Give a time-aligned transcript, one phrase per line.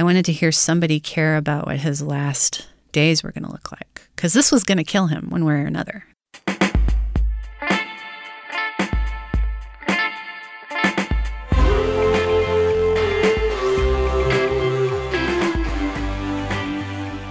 [0.00, 3.70] I wanted to hear somebody care about what his last days were going to look
[3.70, 6.06] like because this was going to kill him one way or another.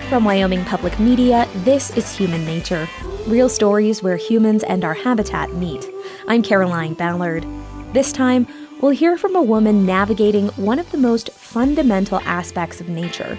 [0.09, 2.87] From Wyoming Public Media, this is Human Nature
[3.25, 5.87] real stories where humans and our habitat meet.
[6.27, 7.47] I'm Caroline Ballard.
[7.93, 8.45] This time,
[8.79, 13.35] we'll hear from a woman navigating one of the most fundamental aspects of nature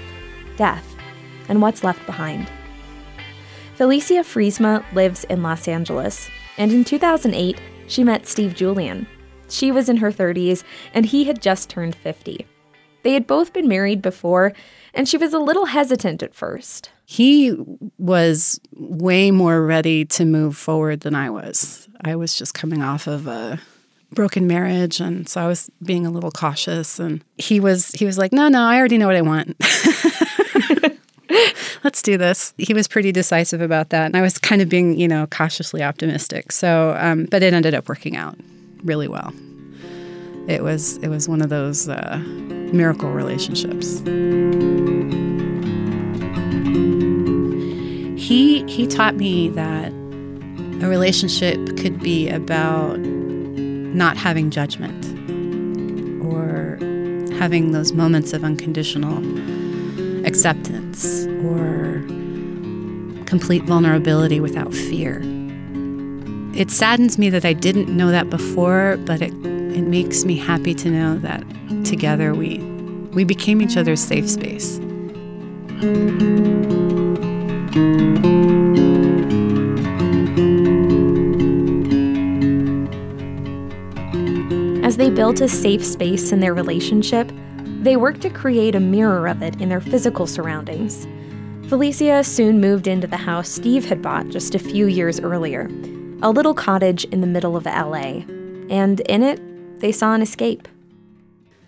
[0.56, 0.96] death
[1.48, 2.50] and what's left behind.
[3.76, 6.28] Felicia Friesema lives in Los Angeles,
[6.58, 9.06] and in 2008, she met Steve Julian.
[9.48, 12.46] She was in her 30s, and he had just turned 50.
[13.04, 14.52] They had both been married before,
[14.92, 16.90] and she was a little hesitant at first.
[17.06, 17.56] He
[17.96, 21.88] was way more ready to move forward than I was.
[22.04, 23.60] I was just coming off of a
[24.12, 28.18] broken marriage and so I was being a little cautious and he was he was
[28.18, 29.56] like, "No, no, I already know what I want."
[31.84, 32.52] Let's do this.
[32.58, 35.82] He was pretty decisive about that, and I was kind of being, you know, cautiously
[35.82, 36.52] optimistic.
[36.52, 38.36] So, um, but it ended up working out
[38.82, 39.32] really well.
[40.48, 42.18] It was it was one of those uh,
[42.72, 44.00] miracle relationships.
[48.20, 49.92] He he taught me that
[50.82, 52.98] a relationship could be about
[53.94, 55.04] not having judgment
[56.24, 56.78] or
[57.36, 59.18] having those moments of unconditional
[60.26, 62.04] acceptance or
[63.26, 65.22] complete vulnerability without fear.
[66.54, 70.74] It saddens me that I didn't know that before, but it it makes me happy
[70.74, 71.44] to know that
[71.84, 72.58] together we
[73.12, 74.80] we became each other's safe space.
[84.90, 87.30] As they built a safe space in their relationship,
[87.80, 91.06] they worked to create a mirror of it in their physical surroundings.
[91.68, 95.70] Felicia soon moved into the house Steve had bought just a few years earlier,
[96.22, 98.24] a little cottage in the middle of LA.
[98.68, 99.40] And in it,
[99.78, 100.66] they saw an escape.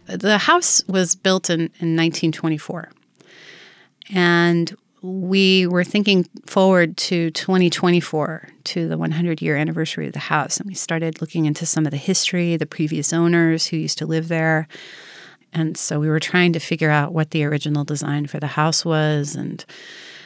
[0.07, 2.91] The house was built in, in 1924.
[4.13, 10.59] And we were thinking forward to 2024, to the 100 year anniversary of the house.
[10.59, 14.07] And we started looking into some of the history, the previous owners who used to
[14.07, 14.69] live there.
[15.53, 18.85] And so we were trying to figure out what the original design for the house
[18.85, 19.65] was and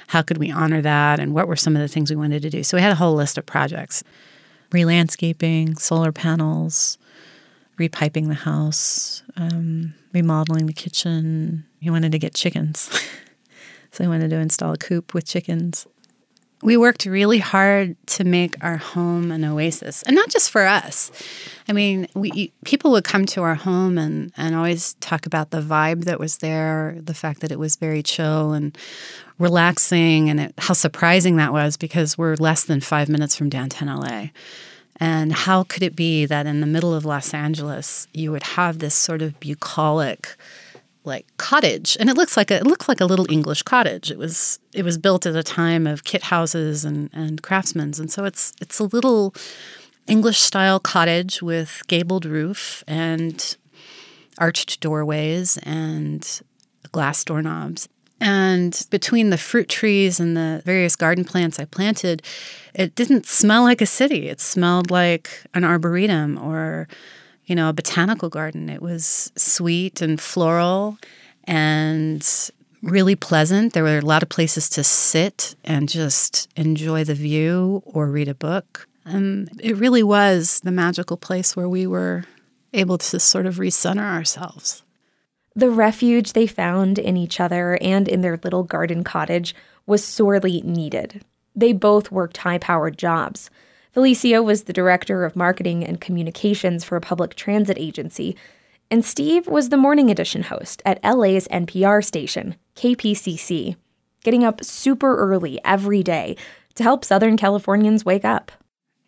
[0.09, 2.51] how could we honor that and what were some of the things we wanted to
[2.51, 2.63] do.
[2.63, 4.05] So we had a whole list of projects
[4.73, 6.99] re-landscaping, solar panels,
[7.79, 11.65] repiping the house, um, remodeling the kitchen.
[11.81, 12.91] He wanted to get chickens.
[13.97, 15.87] so he wanted to install a coop with chickens.
[16.63, 21.11] We worked really hard to make our home an oasis, and not just for us.
[21.67, 25.63] I mean, we people would come to our home and and always talk about the
[25.63, 28.77] vibe that was there, the fact that it was very chill and
[29.39, 33.89] relaxing, and it, how surprising that was because we're less than five minutes from downtown
[33.89, 34.29] LA.
[34.99, 38.79] And how could it be that in the middle of Los Angeles you would have
[38.79, 40.37] this sort of bucolic
[41.07, 44.11] like cottage and it looks like a it looks like a little English cottage.
[44.11, 48.11] It was it was built at a time of kit houses and, and craftsmen's and
[48.11, 49.35] so it's it's a little
[50.07, 53.57] English style cottage with gabled roof and
[54.39, 56.41] arched doorways and
[56.93, 57.89] glass doorknobs.
[58.21, 62.23] And between the fruit trees and the various garden plants I planted,
[62.75, 64.29] it didn't smell like a city.
[64.29, 66.89] It smelled like an arboretum or,
[67.47, 68.69] you know, a botanical garden.
[68.69, 70.99] It was sweet and floral
[71.45, 72.51] and
[72.83, 73.73] really pleasant.
[73.73, 78.29] There were a lot of places to sit and just enjoy the view or read
[78.29, 78.89] a book.
[79.05, 82.25] And it really was the magical place where we were
[82.73, 84.83] able to sort of recenter ourselves.
[85.55, 89.55] The refuge they found in each other and in their little garden cottage
[89.87, 91.25] was sorely needed.
[91.55, 93.49] They both worked high powered jobs.
[93.97, 98.37] Felicia was the director of marketing and communications for a public transit agency,
[98.91, 103.75] and Steve was the morning edition host at LA's NPR station, KPCC,
[104.23, 106.37] getting up super early every day
[106.75, 108.53] to help Southern Californians wake up.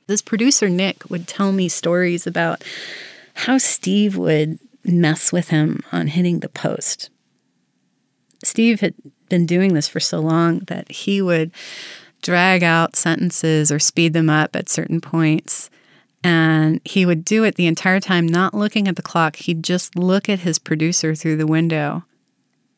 [0.06, 2.64] This producer, Nick, would tell me stories about
[3.34, 7.10] how Steve would mess with him on hitting the post.
[8.42, 8.94] Steve had
[9.28, 11.50] been doing this for so long that he would
[12.28, 15.70] drag out sentences or speed them up at certain points.
[16.22, 19.36] And he would do it the entire time, not looking at the clock.
[19.36, 22.04] He'd just look at his producer through the window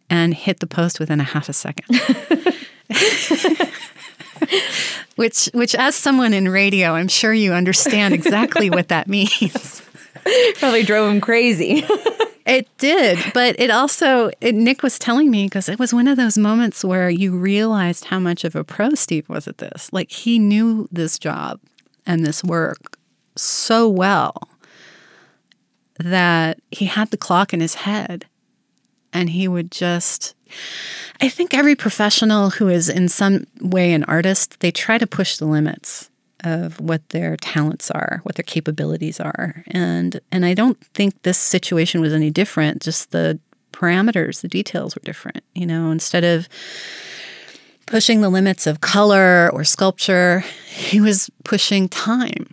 [0.09, 2.01] and hit the post within a half a second.
[5.17, 9.83] which, which, as someone in radio, I'm sure you understand exactly what that means.
[10.61, 11.85] Probably drove him crazy.
[12.51, 16.17] It did, but it also, it, Nick was telling me because it was one of
[16.17, 19.93] those moments where you realized how much of a pro Steve was at this.
[19.93, 21.61] Like he knew this job
[22.05, 22.99] and this work
[23.37, 24.49] so well
[26.01, 28.27] that he had the clock in his head
[29.13, 30.35] and he would just
[31.21, 35.37] I think every professional who is in some way an artist, they try to push
[35.37, 36.10] the limits
[36.45, 39.65] of what their talents are, what their capabilities are.
[39.69, 43.39] And and I don't think this situation was any different, just the
[43.73, 45.43] parameters, the details were different.
[45.55, 46.49] You know, instead of
[47.87, 52.47] pushing the limits of color or sculpture, he was pushing time.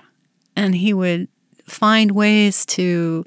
[0.56, 1.28] And he would
[1.66, 3.25] find ways to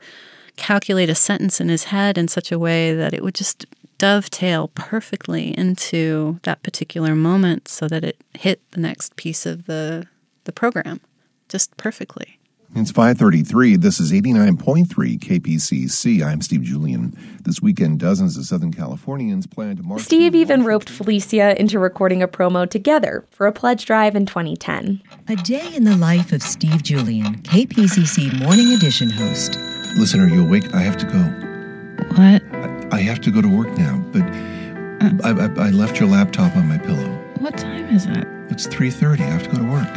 [0.57, 3.67] calculate a sentence in his head in such a way that it would just
[3.99, 10.07] dovetail perfectly into that particular moment so that it hit the next piece of the
[10.51, 11.01] the program
[11.49, 12.41] just perfectly.
[12.75, 13.77] It's 533.
[13.77, 14.87] This is 89.3
[15.19, 16.25] KPCC.
[16.25, 17.17] I'm Steve Julian.
[17.43, 20.03] This weekend, dozens of Southern Californians plan to march.
[20.03, 25.03] Steve even roped Felicia into recording a promo together for a pledge drive in 2010.
[25.29, 29.57] A day in the life of Steve Julian, KPCC Morning Edition host.
[29.97, 30.73] Listen, are you awake?
[30.75, 31.23] I have to go.
[32.17, 32.43] What?
[32.93, 35.19] I, I have to go to work now, but uh.
[35.25, 37.09] I, I, I left your laptop on my pillow.
[37.39, 38.27] What time is it?
[38.51, 39.21] It's 3.30.
[39.21, 39.89] I have to go to work.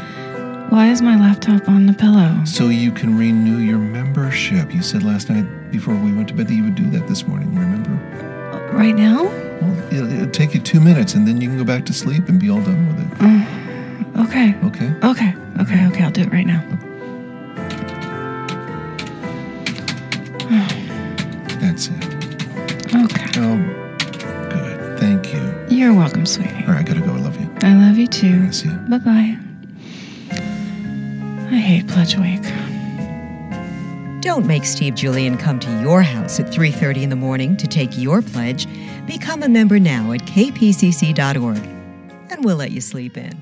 [0.74, 2.36] Why is my laptop on the pillow?
[2.46, 4.74] So you can renew your membership.
[4.74, 7.28] You said last night before we went to bed that you would do that this
[7.28, 7.92] morning, remember?
[8.74, 9.26] Right now?
[9.26, 12.28] Well, it'll, it'll take you two minutes and then you can go back to sleep
[12.28, 13.18] and be all done with it.
[13.20, 14.56] Mm, okay.
[14.66, 14.90] Okay?
[15.08, 15.36] Okay.
[15.62, 15.76] Okay.
[15.76, 15.92] Mm.
[15.92, 16.04] Okay.
[16.06, 16.64] I'll do it right now.
[21.60, 22.04] That's it.
[22.96, 23.30] Okay.
[23.38, 23.58] Oh,
[24.50, 25.00] good.
[25.00, 25.68] Thank you.
[25.70, 26.50] You're welcome, sweetie.
[26.66, 27.14] All right, I gotta go.
[27.14, 27.48] I love you.
[27.62, 28.52] I love you too.
[28.52, 28.74] See you.
[28.74, 29.38] Bye bye.
[31.94, 32.42] I Pledge Week.
[34.22, 37.96] Don't make Steve Julian come to your house at 3:30 in the morning to take
[37.96, 38.66] your pledge.
[39.06, 41.64] Become a member now at kpcc.org,
[42.32, 43.40] and we'll let you sleep in.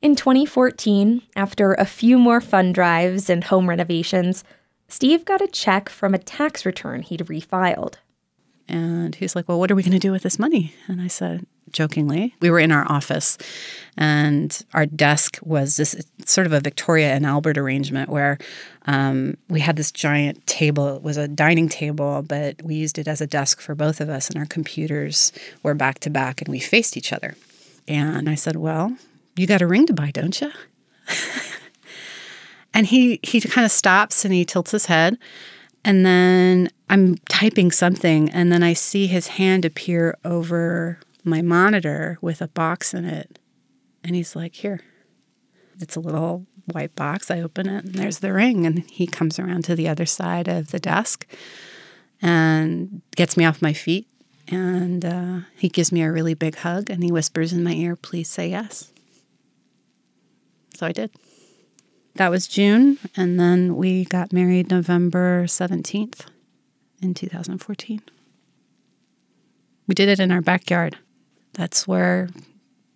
[0.00, 4.44] In 2014, after a few more fund drives and home renovations,
[4.86, 7.94] Steve got a check from a tax return he'd refiled.
[8.68, 10.74] And he's like, Well, what are we going to do with this money?
[10.86, 13.38] And I said, jokingly, we were in our office
[13.96, 15.94] and our desk was this
[16.24, 18.38] sort of a Victoria and Albert arrangement where
[18.86, 20.96] um, we had this giant table.
[20.96, 24.08] It was a dining table, but we used it as a desk for both of
[24.08, 25.32] us, and our computers
[25.62, 27.36] were back to back and we faced each other.
[27.86, 28.96] And I said, Well,
[29.36, 30.50] you got a ring to buy, don't you?
[32.74, 35.18] and he he kind of stops and he tilts his head
[35.84, 42.18] and then I'm typing something, and then I see his hand appear over my monitor
[42.20, 43.38] with a box in it.
[44.02, 44.80] And he's like, Here.
[45.80, 47.30] It's a little white box.
[47.30, 48.66] I open it, and there's the ring.
[48.66, 51.26] And he comes around to the other side of the desk
[52.20, 54.06] and gets me off my feet.
[54.48, 57.96] And uh, he gives me a really big hug, and he whispers in my ear,
[57.96, 58.92] Please say yes.
[60.74, 61.10] So I did.
[62.16, 66.26] That was June, and then we got married November 17th
[67.00, 68.02] in 2014.
[69.86, 70.98] We did it in our backyard.
[71.52, 72.28] That's where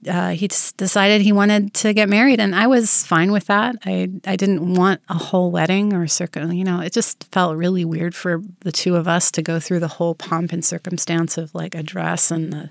[0.08, 3.76] uh, he decided he wanted to get married, and I was fine with that.
[3.84, 6.52] I I didn't want a whole wedding or circle.
[6.52, 9.80] You know, it just felt really weird for the two of us to go through
[9.80, 12.70] the whole pomp and circumstance of like a dress and the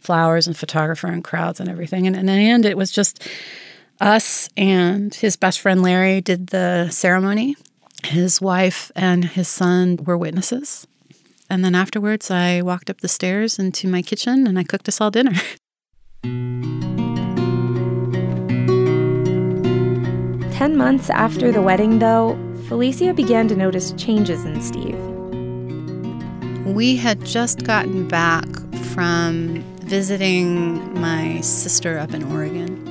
[0.00, 2.06] flowers and photographer and crowds and everything.
[2.06, 3.26] And, and in the end, it was just
[4.00, 7.56] us and his best friend Larry did the ceremony.
[8.04, 10.86] His wife and his son were witnesses.
[11.50, 15.00] And then afterwards, I walked up the stairs into my kitchen and I cooked us
[15.00, 15.32] all dinner.
[20.52, 22.38] Ten months after the wedding, though,
[22.68, 24.96] Felicia began to notice changes in Steve.
[26.66, 28.46] We had just gotten back
[28.94, 32.86] from visiting my sister up in Oregon.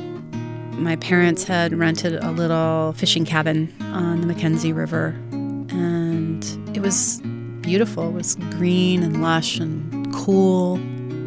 [0.83, 6.43] My parents had rented a little fishing cabin on the McKenzie River, and
[6.75, 7.21] it was
[7.69, 8.09] beautiful.
[8.09, 10.77] It was green and lush and cool.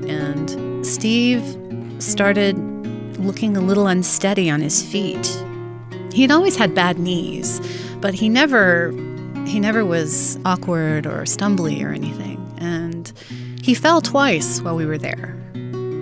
[0.08, 1.40] And Steve
[2.00, 2.58] started
[3.20, 5.40] looking a little unsteady on his feet.
[6.12, 7.60] He'd always had bad knees,
[8.00, 8.90] but he never
[9.46, 12.44] he never was awkward or stumbly or anything.
[12.58, 13.12] And
[13.62, 15.38] he fell twice while we were there.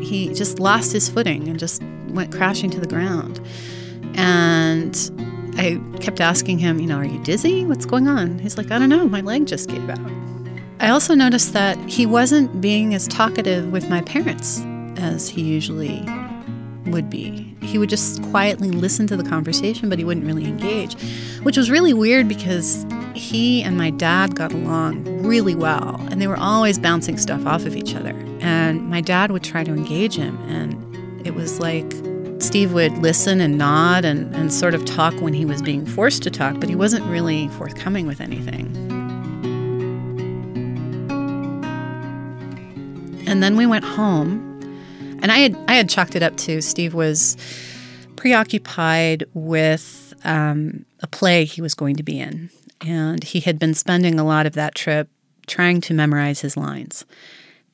[0.01, 3.43] He just lost his footing and just went crashing to the ground.
[4.15, 4.97] And
[5.61, 7.67] I kept asking him, you know, are you dizzy?
[7.67, 8.39] What's going on?
[8.39, 10.01] He's like, I don't know, my leg just gave out.
[10.81, 14.63] I also noticed that he wasn't being as talkative with my parents
[14.97, 16.03] as he usually
[16.87, 17.55] would be.
[17.61, 20.99] He would just quietly listen to the conversation, but he wouldn't really engage,
[21.43, 26.27] which was really weird because he and my dad got along really well, and they
[26.27, 28.15] were always bouncing stuff off of each other.
[28.41, 31.93] And my dad would try to engage him, and it was like
[32.43, 36.23] Steve would listen and nod and, and sort of talk when he was being forced
[36.23, 38.75] to talk, but he wasn't really forthcoming with anything.
[43.27, 44.59] And then we went home,
[45.23, 47.37] and I had I had chalked it up to Steve was
[48.17, 53.75] preoccupied with um, a play he was going to be in, and he had been
[53.75, 55.09] spending a lot of that trip
[55.47, 57.05] trying to memorize his lines.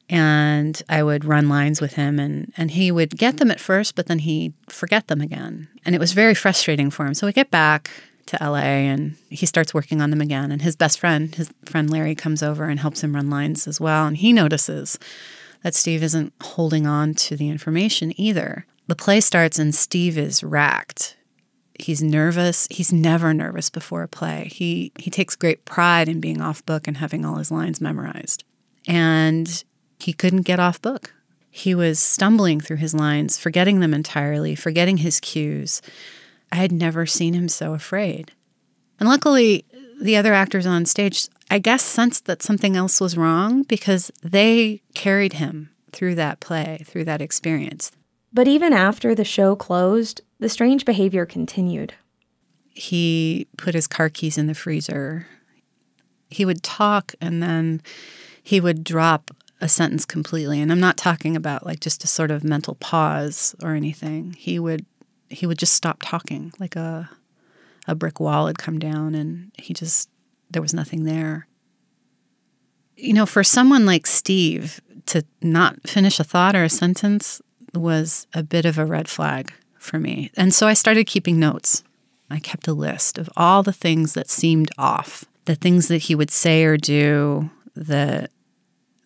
[0.08, 3.96] And I would run lines with him, and, and he would get them at first,
[3.96, 5.68] but then he'd forget them again.
[5.84, 7.14] And it was very frustrating for him.
[7.14, 7.90] So we get back
[8.26, 10.52] to LA and he starts working on them again.
[10.52, 13.80] And his best friend, his friend Larry, comes over and helps him run lines as
[13.80, 14.06] well.
[14.06, 14.98] And he notices
[15.62, 18.66] that Steve isn't holding on to the information either.
[18.88, 21.16] The play starts and Steve is racked.
[21.78, 22.66] He's nervous.
[22.70, 24.48] He's never nervous before a play.
[24.52, 28.44] He he takes great pride in being off book and having all his lines memorized.
[28.86, 29.62] And
[29.98, 31.12] he couldn't get off book.
[31.50, 35.80] He was stumbling through his lines, forgetting them entirely, forgetting his cues.
[36.52, 38.32] I had never seen him so afraid.
[39.00, 39.64] And luckily,
[40.00, 44.82] the other actors on stage, I guess, sensed that something else was wrong because they
[44.94, 47.90] carried him through that play, through that experience.
[48.32, 51.94] But even after the show closed, the strange behavior continued.
[52.68, 55.26] He put his car keys in the freezer.
[56.28, 57.80] He would talk and then
[58.42, 60.60] he would drop a sentence completely.
[60.60, 64.34] And I'm not talking about like just a sort of mental pause or anything.
[64.38, 64.84] He would
[65.28, 67.10] he would just stop talking like a
[67.88, 70.08] a brick wall had come down and he just
[70.50, 71.46] there was nothing there.
[72.96, 77.40] You know, for someone like Steve to not finish a thought or a sentence
[77.74, 80.30] was a bit of a red flag for me.
[80.36, 81.82] And so I started keeping notes.
[82.30, 86.14] I kept a list of all the things that seemed off, the things that he
[86.14, 88.28] would say or do, the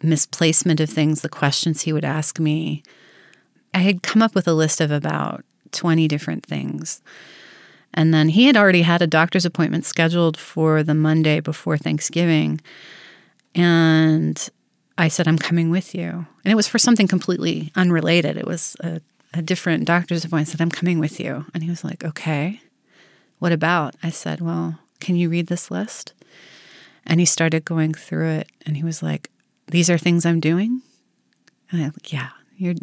[0.02, 2.82] misplacement of things, the questions he would ask me.
[3.72, 7.00] I had come up with a list of about 20 different things.
[7.92, 12.60] And then he had already had a doctor's appointment scheduled for the Monday before Thanksgiving.
[13.54, 14.48] And
[14.96, 16.26] I said, I'm coming with you.
[16.44, 18.36] And it was for something completely unrelated.
[18.36, 19.00] It was a,
[19.34, 20.48] a different doctor's appointment.
[20.48, 21.46] I said, I'm coming with you.
[21.52, 22.60] And he was like, Okay.
[23.38, 23.96] What about?
[24.02, 26.12] I said, Well, can you read this list?
[27.06, 29.29] And he started going through it and he was like,
[29.70, 30.82] These are things I'm doing?
[31.70, 32.30] And I'm like, Yeah,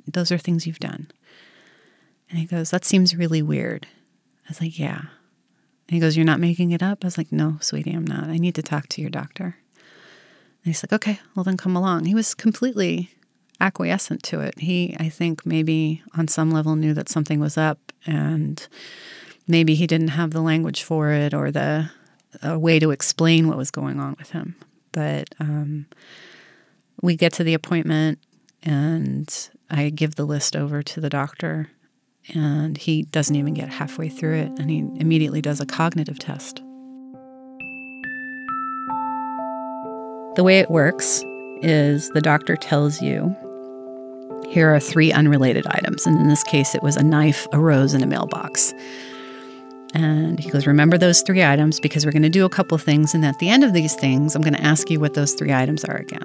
[0.08, 1.12] those are things you've done.
[2.30, 3.88] And he goes, That seems really weird.
[4.46, 5.00] I was like, Yeah.
[5.00, 7.04] And he goes, You're not making it up?
[7.04, 8.26] I was like, No, sweetie, I'm not.
[8.26, 9.58] I need to talk to your doctor.
[9.76, 12.06] And he's like, Okay, well, then come along.
[12.06, 13.12] He was completely
[13.60, 14.60] acquiescent to it.
[14.60, 18.68] He, I think, maybe on some level knew that something was up and
[19.48, 21.90] maybe he didn't have the language for it or the
[22.44, 24.56] a way to explain what was going on with him.
[24.92, 25.88] But um,
[27.02, 28.20] we get to the appointment
[28.64, 31.70] and I give the list over to the doctor
[32.34, 36.58] and he doesn't even get halfway through it and he immediately does a cognitive test.
[40.36, 41.24] The way it works
[41.62, 43.36] is the doctor tells you
[44.48, 46.06] here are three unrelated items.
[46.06, 48.74] And in this case, it was a knife, a rose, and a mailbox.
[49.94, 53.14] And he goes, Remember those three items because we're going to do a couple things.
[53.14, 55.54] And at the end of these things, I'm going to ask you what those three
[55.54, 56.24] items are again.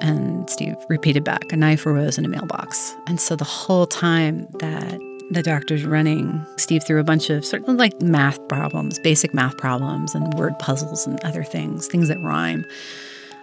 [0.00, 2.94] And Steve repeated back a knife, a rose, and a mailbox.
[3.06, 4.98] And so the whole time that
[5.30, 9.56] the doctor's running Steve through a bunch of sort of like math problems, basic math
[9.56, 12.64] problems, and word puzzles and other things, things that rhyme.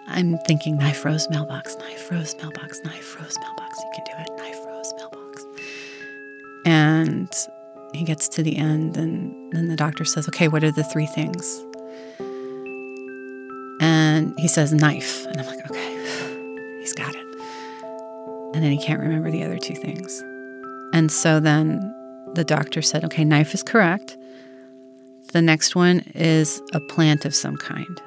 [0.07, 3.79] I'm thinking knife, rose, mailbox, knife, rose, mailbox, knife, rose, mailbox.
[3.79, 4.37] You can do it.
[4.37, 5.45] Knife, rose, mailbox.
[6.65, 7.33] And
[7.93, 11.07] he gets to the end, and then the doctor says, Okay, what are the three
[11.07, 11.63] things?
[13.79, 15.25] And he says, Knife.
[15.25, 15.90] And I'm like, Okay,
[16.91, 17.25] he's got it.
[18.53, 20.21] And then he can't remember the other two things.
[20.93, 21.79] And so then
[22.33, 24.17] the doctor said, Okay, knife is correct.
[25.31, 28.01] The next one is a plant of some kind.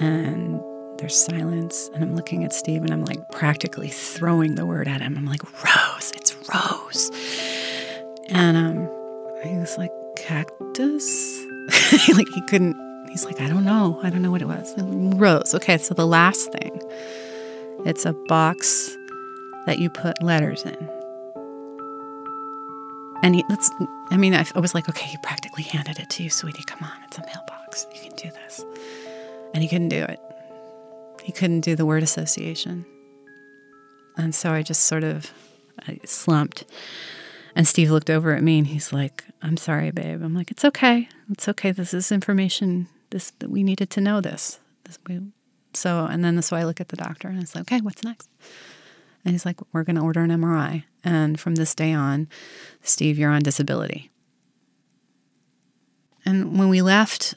[0.00, 0.60] And
[0.98, 1.90] there's silence.
[1.94, 5.16] And I'm looking at Steve and I'm like practically throwing the word at him.
[5.16, 7.10] I'm like, Rose, it's Rose.
[8.28, 8.88] And um,
[9.42, 11.44] he was like, Cactus?
[12.14, 12.76] like he couldn't,
[13.10, 14.00] he's like, I don't know.
[14.02, 14.74] I don't know what it was.
[14.78, 15.54] Rose.
[15.54, 16.80] Okay, so the last thing
[17.84, 18.96] it's a box
[19.66, 20.76] that you put letters in.
[23.22, 23.70] And he, let's,
[24.10, 26.64] I mean, I, I was like, okay, he practically handed it to you, sweetie.
[26.66, 27.86] Come on, it's a mailbox.
[27.94, 28.64] You can do this.
[29.54, 30.20] And he couldn't do it.
[31.22, 32.84] He couldn't do the word association.
[34.16, 35.32] And so I just sort of
[35.86, 36.64] I slumped.
[37.54, 40.22] And Steve looked over at me and he's like, I'm sorry, babe.
[40.22, 41.08] I'm like, it's okay.
[41.30, 41.72] It's okay.
[41.72, 44.60] This is information this we needed to know this.
[44.84, 45.32] This- we-
[45.74, 48.28] So, and then so I look at the doctor and I say, okay, what's next?
[49.24, 50.84] And he's like, we're going to order an MRI.
[51.04, 52.28] And from this day on,
[52.82, 54.10] Steve, you're on disability.
[56.24, 57.34] And when we left,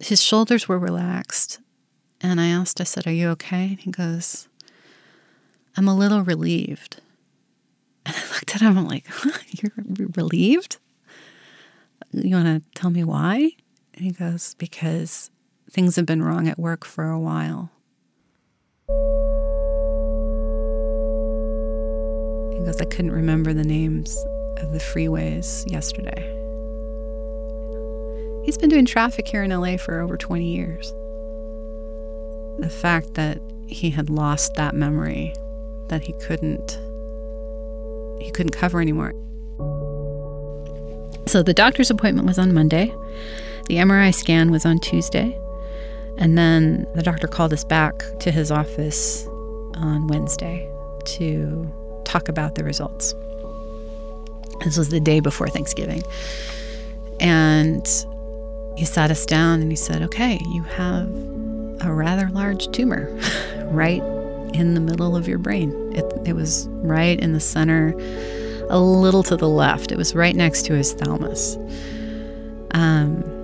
[0.00, 1.60] his shoulders were relaxed.
[2.20, 3.68] And I asked, I said, Are you okay?
[3.70, 4.48] And he goes,
[5.76, 7.00] I'm a little relieved.
[8.04, 9.06] And I looked at him, I'm like,
[9.50, 9.72] You're
[10.16, 10.78] relieved?
[12.12, 13.50] You want to tell me why?
[13.96, 15.30] He goes, Because
[15.70, 17.70] things have been wrong at work for a while.
[22.52, 24.16] He goes, I couldn't remember the names
[24.58, 26.32] of the freeways yesterday.
[28.44, 30.92] He's been doing traffic here in LA for over 20 years.
[32.60, 35.34] The fact that he had lost that memory
[35.88, 36.78] that he couldn't
[38.20, 39.12] he couldn't cover anymore.
[41.26, 42.94] So the doctor's appointment was on Monday.
[43.66, 45.38] The MRI scan was on Tuesday.
[46.18, 49.26] And then the doctor called us back to his office
[49.74, 50.70] on Wednesday
[51.04, 51.70] to
[52.04, 53.14] talk about the results.
[54.64, 56.02] This was the day before Thanksgiving.
[57.20, 57.86] And
[58.76, 61.08] he sat us down and he said, Okay, you have
[61.80, 63.10] a rather large tumor
[63.66, 64.02] right
[64.54, 65.72] in the middle of your brain.
[65.94, 67.94] It, it was right in the center,
[68.70, 69.92] a little to the left.
[69.92, 71.56] It was right next to his thalamus.
[72.72, 73.35] Um,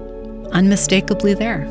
[0.53, 1.63] unmistakably there.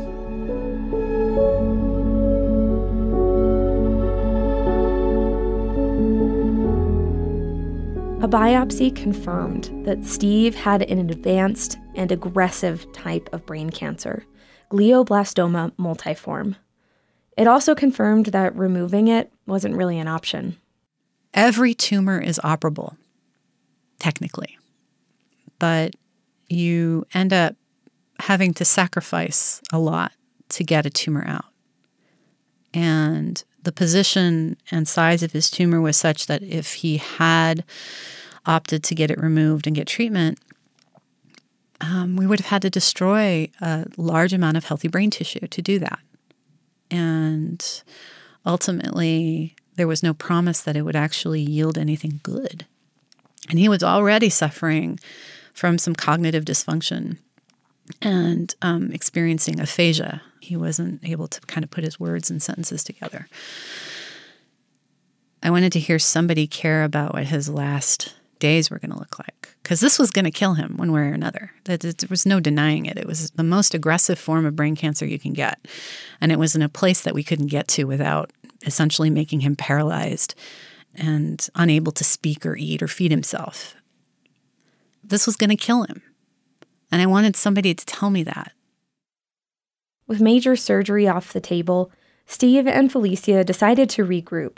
[8.21, 14.25] A biopsy confirmed that Steve had an advanced and aggressive type of brain cancer,
[14.69, 16.55] glioblastoma multiforme.
[17.35, 20.57] It also confirmed that removing it wasn't really an option.
[21.33, 22.95] Every tumor is operable,
[23.97, 24.57] technically,
[25.57, 25.95] but
[26.47, 27.55] you end up
[28.21, 30.11] having to sacrifice a lot
[30.49, 31.45] to get a tumor out.
[32.73, 37.63] And the position and size of his tumor was such that if he had
[38.45, 40.39] opted to get it removed and get treatment,
[41.79, 45.61] um, we would have had to destroy a large amount of healthy brain tissue to
[45.61, 45.99] do that.
[46.89, 47.83] And
[48.45, 52.65] ultimately, there was no promise that it would actually yield anything good.
[53.49, 54.99] And he was already suffering
[55.53, 57.17] from some cognitive dysfunction
[58.01, 60.21] and um, experiencing aphasia.
[60.39, 63.27] He wasn't able to kind of put his words and sentences together.
[65.43, 69.17] I wanted to hear somebody care about what his last days were going to look
[69.19, 71.51] like because this was going to kill him one way or another.
[71.63, 72.97] There was no denying it.
[72.97, 75.67] It was the most aggressive form of brain cancer you can get.
[76.19, 78.31] And it was in a place that we couldn't get to without
[78.65, 80.35] essentially making him paralyzed
[80.95, 83.75] and unable to speak or eat or feed himself.
[85.03, 86.01] This was going to kill him.
[86.91, 88.51] And I wanted somebody to tell me that.
[90.07, 91.91] With major surgery off the table,
[92.25, 94.57] Steve and Felicia decided to regroup.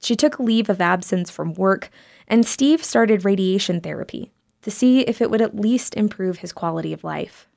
[0.00, 1.90] She took leave of absence from work,
[2.28, 6.92] and Steve started radiation therapy to see if it would at least improve his quality
[6.92, 7.48] of life.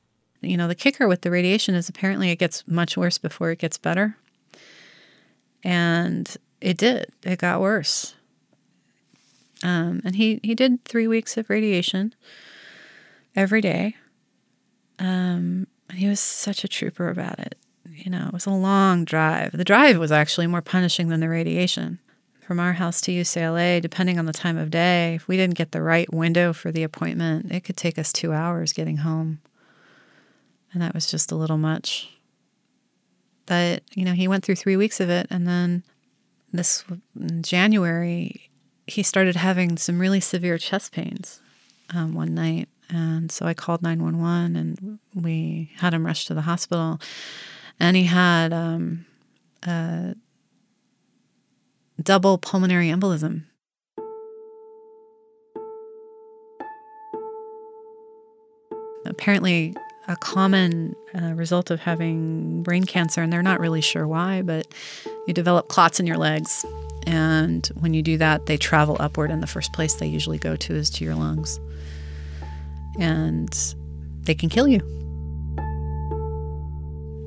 [0.42, 3.60] You know, the kicker with the radiation is apparently it gets much worse before it
[3.60, 4.18] gets better.
[5.64, 7.12] And it did.
[7.24, 8.16] It got worse.
[9.64, 12.14] Um, and he, he did three weeks of radiation
[13.36, 13.96] every day.
[15.00, 17.56] Um, he was such a trooper about it.
[17.90, 19.52] You know, it was a long drive.
[19.52, 22.00] The drive was actually more punishing than the radiation.
[22.42, 25.72] From our house to UCLA, depending on the time of day, if we didn't get
[25.72, 29.40] the right window for the appointment, it could take us two hours getting home.
[30.72, 32.10] And that was just a little much.
[33.48, 35.26] But, you know, he went through three weeks of it.
[35.32, 35.84] And then
[36.54, 36.84] this
[37.42, 38.52] January,
[38.86, 41.42] he started having some really severe chest pains
[41.94, 42.70] um, one night.
[42.90, 47.00] And so I called 911 and we had him rushed to the hospital.
[47.80, 49.06] And he had um,
[49.64, 50.16] a
[52.02, 53.44] double pulmonary embolism.
[59.06, 59.76] Apparently,
[60.08, 64.68] a common uh, result of having brain cancer, and they're not really sure why, but
[65.28, 66.66] you develop clots in your legs.
[67.08, 70.56] And when you do that, they travel upward, and the first place they usually go
[70.56, 71.60] to is to your lungs.
[73.00, 73.50] And
[74.22, 74.80] they can kill you.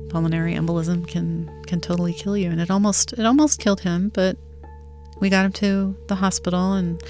[0.09, 4.37] Pulmonary embolism can can totally kill you, and it almost it almost killed him, but
[5.19, 7.01] we got him to the hospital, and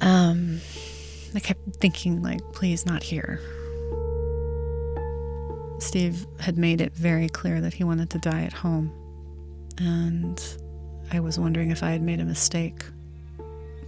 [0.00, 0.60] um,
[1.34, 3.40] I kept thinking like, please, not here.
[5.78, 8.92] Steve had made it very clear that he wanted to die at home.
[9.78, 10.40] And
[11.10, 12.84] I was wondering if I had made a mistake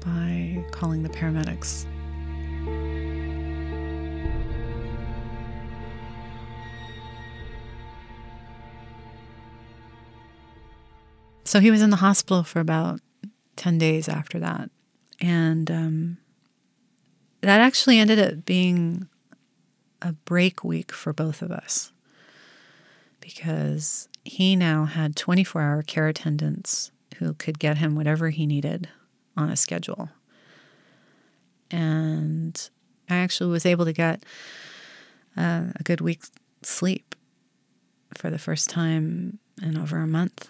[0.04, 1.86] by calling the paramedics.
[11.54, 13.00] So he was in the hospital for about
[13.54, 14.70] 10 days after that.
[15.20, 16.18] And um,
[17.42, 19.06] that actually ended up being
[20.02, 21.92] a break week for both of us
[23.20, 28.88] because he now had 24 hour care attendants who could get him whatever he needed
[29.36, 30.08] on a schedule.
[31.70, 32.68] And
[33.08, 34.24] I actually was able to get
[35.36, 37.14] uh, a good week's sleep
[38.12, 40.48] for the first time in over a month.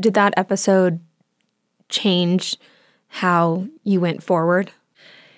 [0.00, 1.00] Did that episode
[1.88, 2.56] change
[3.08, 4.72] how you went forward?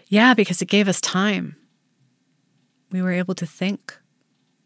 [0.08, 1.56] Yeah, because it gave us time.
[2.92, 3.98] We were able to think.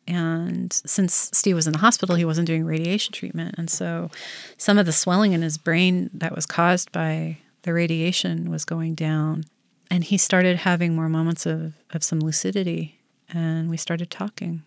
[0.07, 3.55] And since Steve was in the hospital, he wasn't doing radiation treatment.
[3.59, 4.11] And so
[4.57, 8.95] some of the swelling in his brain that was caused by the radiation was going
[8.95, 9.45] down.
[9.91, 12.99] And he started having more moments of, of some lucidity.
[13.31, 14.63] And we started talking.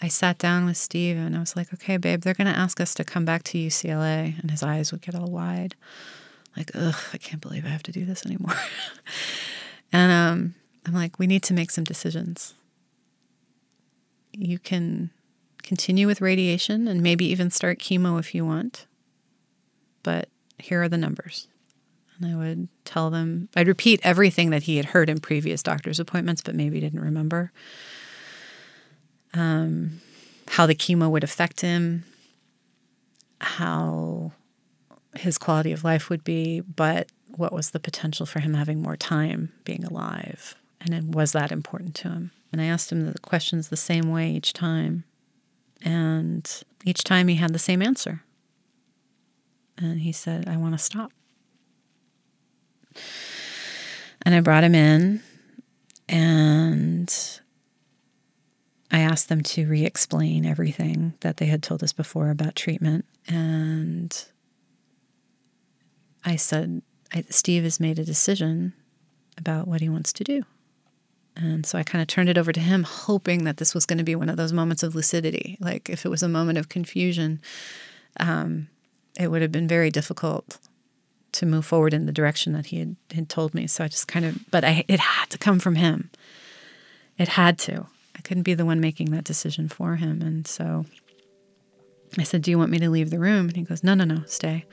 [0.00, 2.80] I sat down with Steve and I was like, okay, babe, they're going to ask
[2.80, 4.38] us to come back to UCLA.
[4.40, 5.74] And his eyes would get all wide.
[6.56, 8.54] Like, ugh, I can't believe I have to do this anymore.
[9.92, 10.54] and um,
[10.86, 12.54] I'm like, we need to make some decisions.
[14.32, 15.10] You can
[15.62, 18.86] continue with radiation and maybe even start chemo if you want.
[20.04, 21.48] But here are the numbers.
[22.16, 26.00] And I would tell them, I'd repeat everything that he had heard in previous doctor's
[26.00, 27.52] appointments, but maybe didn't remember
[29.34, 30.00] um,
[30.48, 32.04] how the chemo would affect him,
[33.40, 34.32] how
[35.14, 38.96] his quality of life would be, but what was the potential for him having more
[38.96, 40.56] time being alive?
[40.80, 42.30] And was that important to him?
[42.52, 45.04] And I asked him the questions the same way each time.
[45.82, 46.50] And
[46.84, 48.22] each time he had the same answer.
[49.76, 51.12] And he said, I want to stop.
[54.22, 55.22] And I brought him in
[56.08, 57.40] and
[58.90, 63.04] I asked them to re explain everything that they had told us before about treatment.
[63.26, 64.24] And
[66.24, 68.72] I said, I, Steve has made a decision
[69.36, 70.44] about what he wants to do.
[71.36, 73.98] And so I kind of turned it over to him, hoping that this was going
[73.98, 75.56] to be one of those moments of lucidity.
[75.60, 77.40] Like if it was a moment of confusion,
[78.18, 78.68] um,
[79.18, 80.58] it would have been very difficult
[81.32, 83.66] to move forward in the direction that he had, had told me.
[83.66, 86.10] So I just kind of, but I, it had to come from him.
[87.18, 87.86] It had to.
[88.18, 90.20] I couldn't be the one making that decision for him.
[90.22, 90.84] And so
[92.18, 93.46] I said, Do you want me to leave the room?
[93.46, 94.66] And he goes, No, no, no, stay.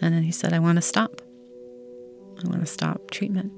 [0.00, 1.20] And then he said, I want to stop.
[2.42, 3.52] I want to stop treatment.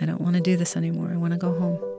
[0.00, 1.10] I don't want to do this anymore.
[1.12, 1.93] I want to go home.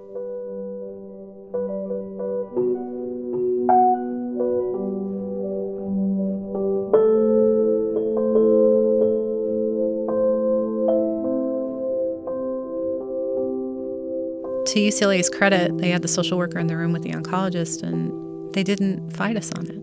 [14.75, 18.53] To UCLA's credit, they had the social worker in the room with the oncologist, and
[18.53, 19.81] they didn't fight us on it.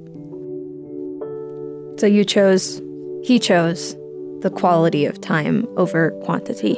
[1.99, 2.83] So you chose,
[3.25, 3.97] he chose
[4.43, 6.77] the quality of time over quantity.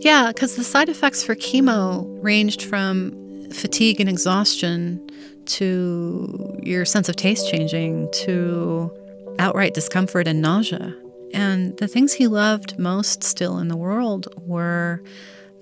[0.00, 5.00] Yeah, because the side effects for chemo ranged from fatigue and exhaustion
[5.44, 8.90] to your sense of taste changing to
[9.38, 10.92] outright discomfort and nausea.
[11.32, 15.00] And the things he loved most still in the world were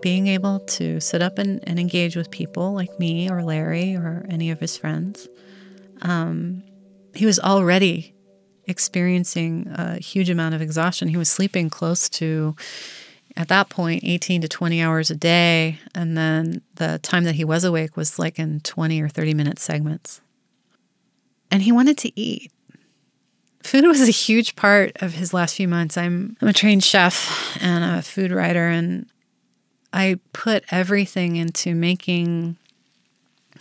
[0.04, 4.26] being able to sit up and, and engage with people like me or Larry or
[4.28, 5.26] any of his friends.
[6.02, 6.62] Um,
[7.14, 8.14] he was already
[8.66, 11.08] experiencing a huge amount of exhaustion.
[11.08, 12.54] He was sleeping close to,
[13.34, 15.78] at that point, 18 to 20 hours a day.
[15.94, 19.58] And then the time that he was awake was like in 20 or 30 minute
[19.58, 20.20] segments.
[21.50, 22.52] And he wanted to eat.
[23.62, 25.96] Food was a huge part of his last few months.
[25.96, 29.06] I'm, I'm a trained chef and a food writer, and
[29.94, 32.56] I put everything into making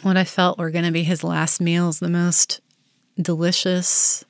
[0.01, 2.59] what I felt were going to be his last meals the most
[3.21, 4.25] delicious,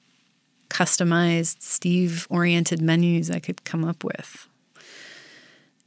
[0.70, 4.50] customized, Steve oriented menus I could come up with.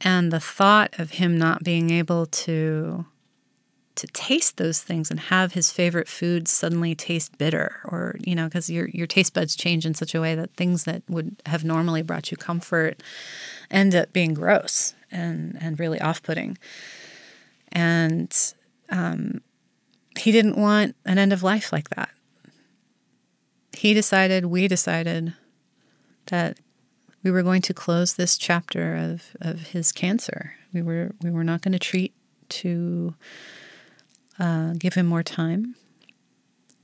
[0.01, 3.05] And the thought of him not being able to
[3.95, 8.45] to taste those things and have his favorite foods suddenly taste bitter or you know
[8.45, 11.63] because your your taste buds change in such a way that things that would have
[11.63, 13.01] normally brought you comfort
[13.71, 16.57] end up being gross and and really off-putting
[17.71, 18.53] and
[18.89, 19.41] um,
[20.17, 22.09] he didn't want an end of life like that
[23.77, 25.33] he decided, we decided
[26.27, 26.57] that
[27.23, 30.55] we were going to close this chapter of, of his cancer.
[30.73, 32.13] We were we were not going to treat
[32.49, 33.15] to
[34.39, 35.75] uh, give him more time.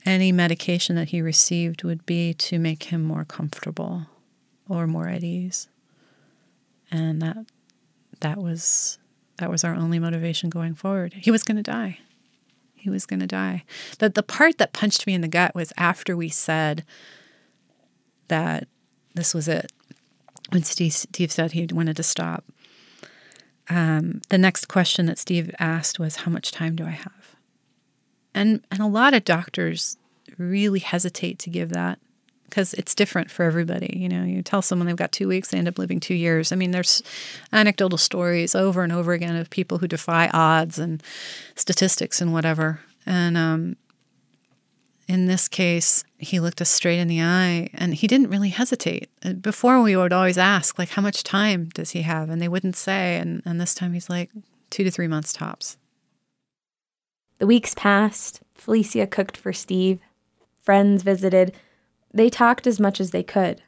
[0.06, 4.06] Any medication that he received would be to make him more comfortable
[4.68, 5.68] or more at ease,
[6.90, 7.36] and that
[8.24, 8.98] that was
[9.36, 11.12] that was our only motivation going forward.
[11.14, 11.98] He was going to die
[12.84, 13.64] he was going to die.
[13.98, 16.84] The, the part that punched me in the gut was after we said,
[18.28, 18.68] that
[19.14, 19.72] this was it.
[20.50, 22.44] When Steve, Steve said he wanted to stop,
[23.70, 27.36] um, the next question that Steve asked was, "How much time do I have?"
[28.34, 29.96] And and a lot of doctors
[30.36, 31.98] really hesitate to give that
[32.44, 33.96] because it's different for everybody.
[33.96, 36.52] You know, you tell someone they've got two weeks, they end up living two years.
[36.52, 37.02] I mean, there's
[37.52, 41.02] anecdotal stories over and over again of people who defy odds and
[41.56, 42.80] statistics and whatever.
[43.06, 43.76] And um,
[45.08, 49.10] in this case, he looked us straight in the eye and he didn't really hesitate.
[49.24, 52.30] Uh, before, we would always ask, like, how much time does he have?
[52.30, 53.16] And they wouldn't say.
[53.16, 54.30] And, and this time he's like,
[54.70, 55.76] two to three months tops.
[57.38, 58.40] The weeks passed.
[58.54, 59.98] Felicia cooked for Steve.
[60.62, 61.52] Friends visited.
[62.14, 63.60] They talked as much as they could.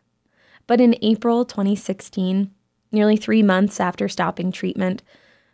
[0.68, 2.50] But in April 2016,
[2.92, 5.02] nearly three months after stopping treatment,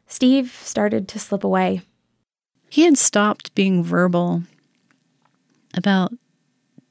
[0.07, 1.81] Steve started to slip away.
[2.69, 4.43] He had stopped being verbal
[5.75, 6.13] about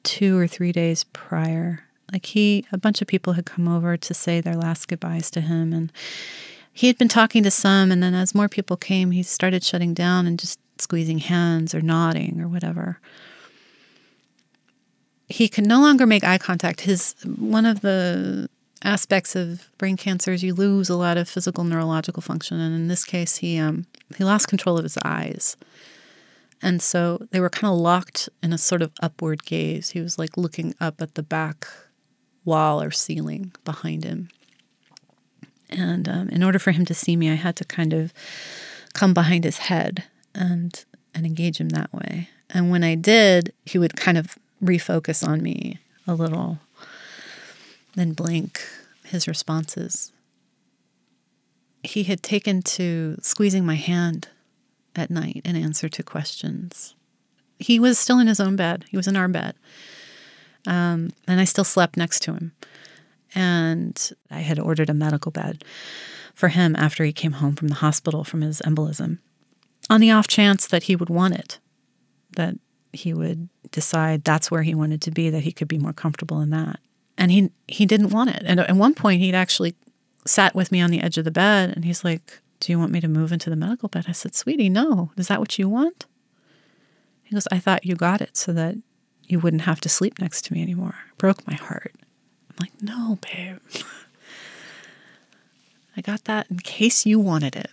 [0.03, 1.83] two or three days prior.
[2.11, 5.41] Like he, a bunch of people had come over to say their last goodbyes to
[5.41, 5.91] him, and
[6.73, 7.91] he had been talking to some.
[7.91, 11.81] And then as more people came, he started shutting down and just squeezing hands or
[11.81, 12.99] nodding or whatever.
[15.31, 16.81] He can no longer make eye contact.
[16.81, 18.49] His one of the
[18.83, 22.87] aspects of brain cancer is you lose a lot of physical neurological function, and in
[22.87, 23.85] this case, he um,
[24.17, 25.57] he lost control of his eyes.
[26.61, 29.89] And so they were kind of locked in a sort of upward gaze.
[29.89, 31.67] He was like looking up at the back
[32.45, 34.29] wall or ceiling behind him.
[35.69, 38.13] And um, in order for him to see me, I had to kind of
[38.93, 40.03] come behind his head
[40.35, 42.29] and and engage him that way.
[42.49, 46.59] And when I did, he would kind of refocus on me a little,
[47.95, 48.61] then blink
[49.05, 50.11] his responses.
[51.83, 54.29] He had taken to squeezing my hand
[54.95, 56.95] at night in answer to questions.
[57.59, 58.85] He was still in his own bed.
[58.89, 59.55] He was in our bed.
[60.67, 62.51] Um, and I still slept next to him.
[63.33, 65.63] And I had ordered a medical bed
[66.35, 69.19] for him after he came home from the hospital from his embolism
[69.89, 71.59] on the off chance that he would want it,
[72.35, 72.55] that
[72.93, 76.41] he would decide that's where he wanted to be, that he could be more comfortable
[76.41, 76.79] in that.
[77.17, 78.43] And he he didn't want it.
[78.45, 79.75] And at one point, he'd actually
[80.25, 82.91] sat with me on the edge of the bed, and he's like, do you want
[82.91, 84.05] me to move into the medical bed?
[84.07, 85.11] I said, Sweetie, no.
[85.17, 86.05] Is that what you want?
[87.23, 88.75] He goes, I thought you got it so that
[89.23, 90.95] you wouldn't have to sleep next to me anymore.
[91.09, 91.95] It broke my heart.
[92.49, 93.57] I'm like, No, babe.
[95.97, 97.71] I got that in case you wanted it,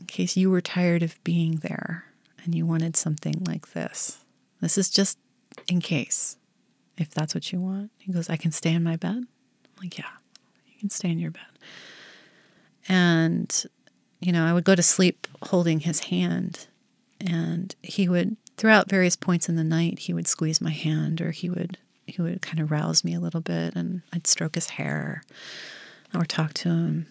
[0.00, 2.06] in case you were tired of being there
[2.42, 4.19] and you wanted something like this.
[4.60, 5.18] This is just
[5.68, 6.36] in case,
[6.98, 7.90] if that's what you want.
[7.98, 9.16] He goes, I can stay in my bed.
[9.16, 9.26] I'm
[9.82, 10.10] like, Yeah,
[10.66, 11.42] you can stay in your bed.
[12.88, 13.66] And
[14.20, 16.66] you know, I would go to sleep holding his hand,
[17.20, 21.30] and he would, throughout various points in the night, he would squeeze my hand, or
[21.30, 24.70] he would he would kind of rouse me a little bit, and I'd stroke his
[24.70, 25.22] hair,
[26.14, 27.06] or talk to him,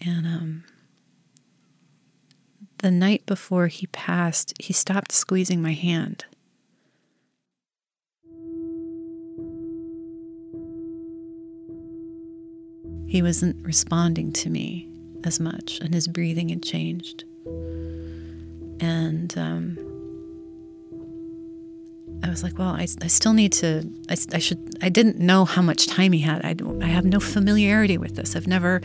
[0.00, 0.64] and um,
[2.78, 6.24] the night before he passed, he stopped squeezing my hand.
[13.10, 14.88] He wasn't responding to me
[15.24, 17.24] as much, and his breathing had changed.
[18.78, 19.76] And um,
[22.22, 25.44] I was like, well, I, I still need to, I, I, should, I didn't know
[25.44, 26.44] how much time he had.
[26.44, 28.36] I, I have no familiarity with this.
[28.36, 28.80] I've never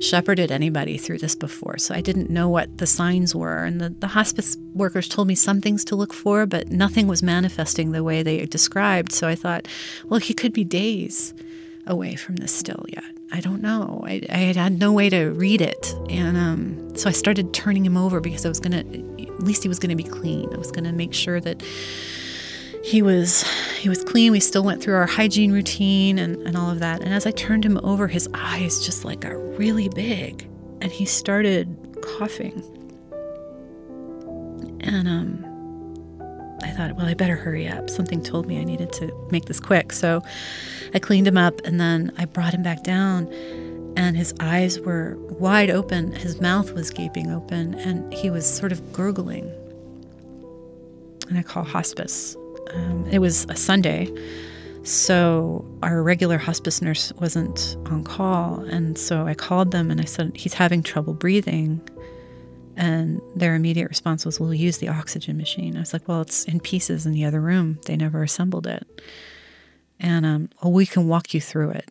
[0.00, 1.76] shepherded anybody through this before.
[1.76, 3.62] So I didn't know what the signs were.
[3.62, 7.22] And the, the hospice workers told me some things to look for, but nothing was
[7.22, 9.12] manifesting the way they described.
[9.12, 9.68] So I thought,
[10.08, 11.34] well, he could be days
[11.86, 13.15] away from this still yet.
[13.32, 14.02] I don't know.
[14.06, 15.94] I, I had no way to read it.
[16.08, 19.62] And um, so I started turning him over because I was going to, at least
[19.62, 20.52] he was going to be clean.
[20.54, 21.62] I was going to make sure that
[22.84, 23.42] he was
[23.80, 24.30] he was clean.
[24.30, 27.02] We still went through our hygiene routine and, and all of that.
[27.02, 30.48] And as I turned him over, his eyes just like got really big
[30.80, 32.62] and he started coughing.
[34.80, 35.45] And um,
[36.66, 37.88] I thought, well, I better hurry up.
[37.88, 39.92] Something told me I needed to make this quick.
[39.92, 40.22] So
[40.94, 43.32] I cleaned him up and then I brought him back down.
[43.96, 48.70] And his eyes were wide open, his mouth was gaping open, and he was sort
[48.70, 49.50] of gurgling.
[51.28, 52.36] And I call hospice.
[52.74, 54.12] Um, it was a Sunday,
[54.82, 58.60] so our regular hospice nurse wasn't on call.
[58.60, 61.80] And so I called them and I said, He's having trouble breathing.
[62.76, 65.76] And their immediate response was, We'll use the oxygen machine.
[65.76, 67.78] I was like, Well, it's in pieces in the other room.
[67.86, 68.86] They never assembled it.
[69.98, 71.90] And, um, well, we can walk you through it,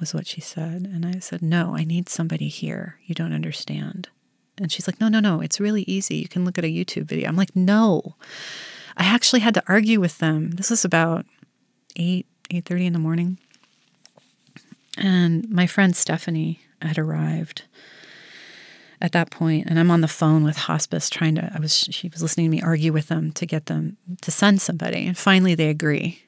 [0.00, 0.88] was what she said.
[0.90, 2.98] And I said, No, I need somebody here.
[3.04, 4.08] You don't understand.
[4.56, 5.40] And she's like, No, no, no.
[5.40, 6.16] It's really easy.
[6.16, 7.28] You can look at a YouTube video.
[7.28, 8.16] I'm like, No.
[8.96, 10.52] I actually had to argue with them.
[10.52, 11.26] This was about
[11.96, 13.38] 8, 8.30 in the morning.
[14.96, 17.64] And my friend Stephanie had arrived
[19.00, 21.50] at that point, and I'm on the phone with hospice trying to.
[21.54, 24.60] I was she was listening to me argue with them to get them to send
[24.60, 26.22] somebody, and finally they agree,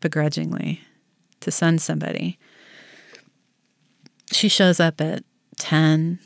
[0.00, 0.80] begrudgingly,
[1.40, 2.38] to send somebody.
[4.32, 5.24] She shows up at
[5.56, 6.20] ten,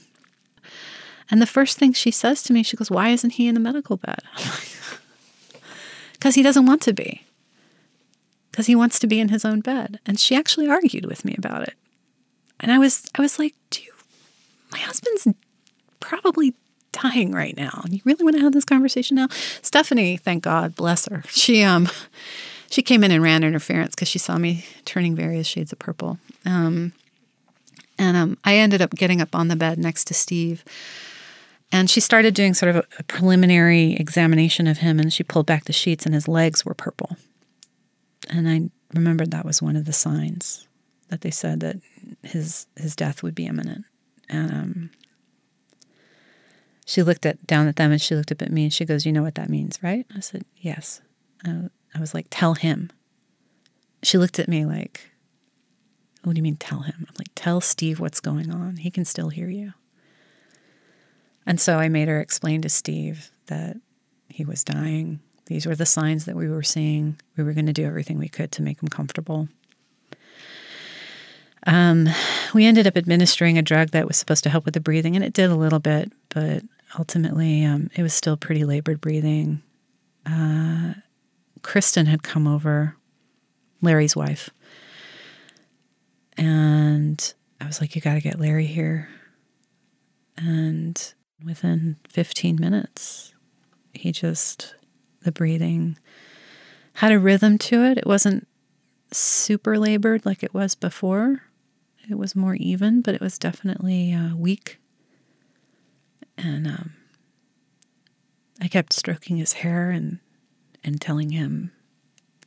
[1.31, 3.61] and the first thing she says to me, she goes, "Why isn't he in the
[3.61, 4.21] medical bed?"
[6.13, 7.27] Because he doesn't want to be.
[8.51, 11.35] Because he wants to be in his own bed, and she actually argued with me
[11.37, 11.75] about it.
[12.61, 13.93] And I was, I was like, "Do you,
[14.71, 15.27] my husband's
[16.05, 16.55] probably
[16.93, 17.83] dying right now.
[17.89, 19.29] You really want to have this conversation now?
[19.63, 21.25] Stephanie, thank God, bless her.
[21.29, 21.89] She um
[22.71, 26.19] she came in and ran interference because she saw me turning various shades of purple.
[26.45, 26.93] Um,
[27.99, 30.65] and um, I ended up getting up on the bed next to Steve.
[31.71, 35.47] And she started doing sort of a, a preliminary examination of him, and she pulled
[35.47, 37.17] back the sheets, and his legs were purple.
[38.29, 40.67] And I remembered that was one of the signs
[41.09, 41.77] that they said that
[42.23, 43.85] his his death would be imminent.
[44.29, 44.91] And um,
[46.85, 49.07] she looked at down at them and she looked up at me and she goes,
[49.07, 51.01] "You know what that means, right?" I said, "Yes."
[51.47, 52.91] Uh, I was like, "Tell him."
[54.03, 55.11] She looked at me like,
[56.23, 58.77] "What do you mean, tell him?" I'm like, "Tell Steve what's going on.
[58.77, 59.73] He can still hear you."
[61.47, 63.77] And so I made her explain to Steve that
[64.29, 65.21] he was dying.
[65.47, 67.21] These were the signs that we were seeing.
[67.37, 69.49] We were going to do everything we could to make him comfortable.
[71.67, 72.09] Um,
[72.53, 75.25] we ended up administering a drug that was supposed to help with the breathing, and
[75.25, 76.63] it did a little bit, but
[76.99, 79.63] ultimately um, it was still pretty labored breathing.
[80.27, 80.95] Uh,
[81.63, 82.97] Kristen had come over,
[83.81, 84.51] Larry's wife,
[86.37, 89.09] and I was like, You got to get Larry here.
[90.37, 93.35] And within 15 minutes,
[93.93, 94.75] he just,
[95.23, 95.97] the breathing
[96.95, 97.99] had a rhythm to it.
[97.99, 98.49] It wasn't
[99.13, 101.43] super labored like it was before.
[102.09, 104.79] It was more even, but it was definitely uh, weak.
[106.37, 106.93] And um,
[108.61, 110.19] I kept stroking his hair and
[110.83, 111.73] and telling him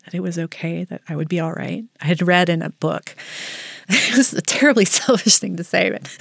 [0.05, 1.83] that it was okay, that I would be all right.
[1.99, 3.15] I had read in a book.
[3.89, 6.17] it was a terribly selfish thing to say, but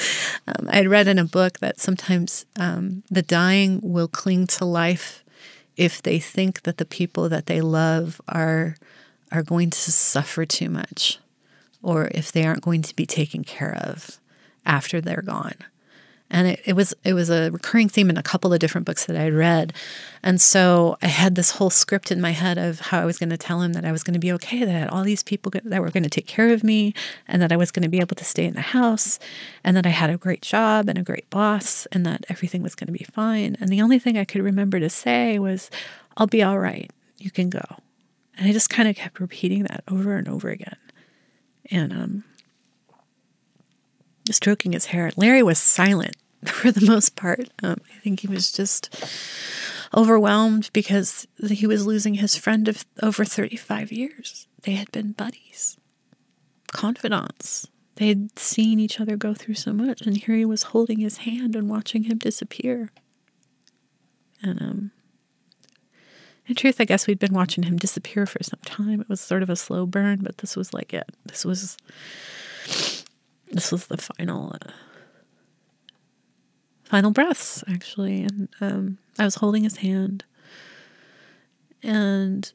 [0.48, 4.64] um, I had read in a book that sometimes um, the dying will cling to
[4.64, 5.24] life
[5.76, 8.76] if they think that the people that they love are
[9.32, 11.18] are going to suffer too much
[11.82, 14.18] or if they aren't going to be taken care of
[14.64, 15.54] after they're gone.
[16.28, 19.06] And it, it was it was a recurring theme in a couple of different books
[19.06, 19.72] that I read.
[20.22, 23.30] And so I had this whole script in my head of how I was going
[23.30, 25.22] to tell him that I was going to be okay, that I had all these
[25.22, 26.94] people that were going to take care of me,
[27.28, 29.18] and that I was going to be able to stay in the house,
[29.62, 32.74] and that I had a great job and a great boss, and that everything was
[32.74, 33.56] going to be fine.
[33.60, 35.70] And the only thing I could remember to say was,
[36.16, 36.90] I'll be all right.
[37.18, 37.64] You can go.
[38.36, 40.76] And I just kind of kept repeating that over and over again
[41.70, 42.24] and um,
[44.34, 45.10] stroking his hair.
[45.16, 47.48] Larry was silent for the most part.
[47.62, 48.94] Um, I think he was just
[49.94, 54.46] overwhelmed because he was losing his friend of over 35 years.
[54.62, 55.76] They had been buddies,
[56.72, 57.68] confidants.
[57.96, 61.18] They had seen each other go through so much, and here he was holding his
[61.18, 62.90] hand and watching him disappear.
[64.42, 64.90] And um,
[66.46, 69.00] in truth, I guess we'd been watching him disappear for some time.
[69.00, 71.08] It was sort of a slow burn, but this was like it.
[71.24, 71.78] This was
[73.52, 74.72] this was the final uh,
[76.84, 78.22] final breaths, actually.
[78.22, 80.24] And um, I was holding his hand,
[81.82, 82.52] and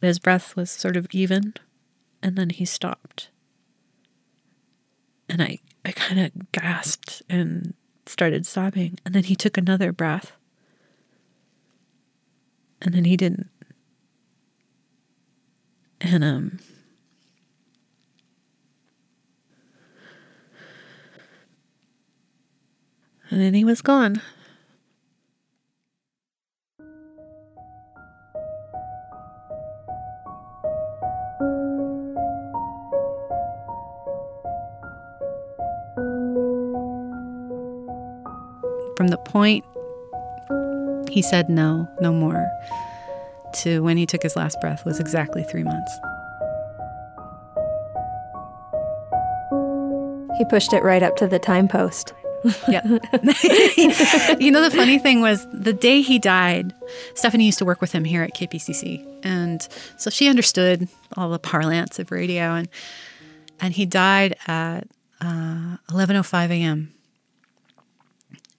[0.00, 1.54] his breath was sort of even,
[2.22, 3.30] and then he stopped,
[5.28, 7.74] and I I kind of gasped and
[8.06, 10.32] started sobbing, and then he took another breath
[12.82, 13.48] and then he didn't.
[16.00, 16.58] And um
[23.30, 24.20] and then he was gone.
[38.96, 39.64] From the point
[41.10, 42.46] he said no, no more,
[43.54, 45.92] to when he took his last breath was exactly three months.
[50.38, 52.12] He pushed it right up to the time post.
[52.68, 52.84] Yeah.
[54.38, 56.72] you know, the funny thing was the day he died,
[57.14, 59.04] Stephanie used to work with him here at KPCC.
[59.22, 59.66] And
[59.96, 62.54] so she understood all the parlance of radio.
[62.54, 62.68] And,
[63.60, 64.88] and he died at
[65.20, 66.92] uh, 11.05 a.m.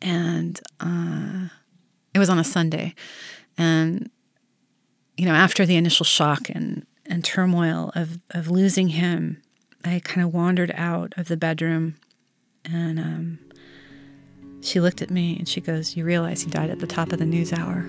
[0.02, 1.50] And uh,
[2.14, 2.94] it was on a Sunday.
[3.58, 4.10] And,
[5.18, 9.42] you know, after the initial shock and, and turmoil of, of losing him
[9.88, 11.96] I kind of wandered out of the bedroom
[12.66, 13.40] and um,
[14.68, 17.20] she looked at me and she goes, You realize he died at the top of
[17.20, 17.86] the news hour.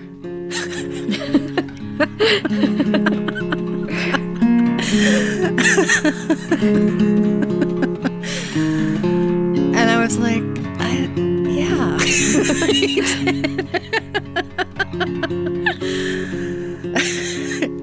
[9.75, 10.43] and I was like,
[10.79, 11.11] I,
[11.49, 11.97] Yeah.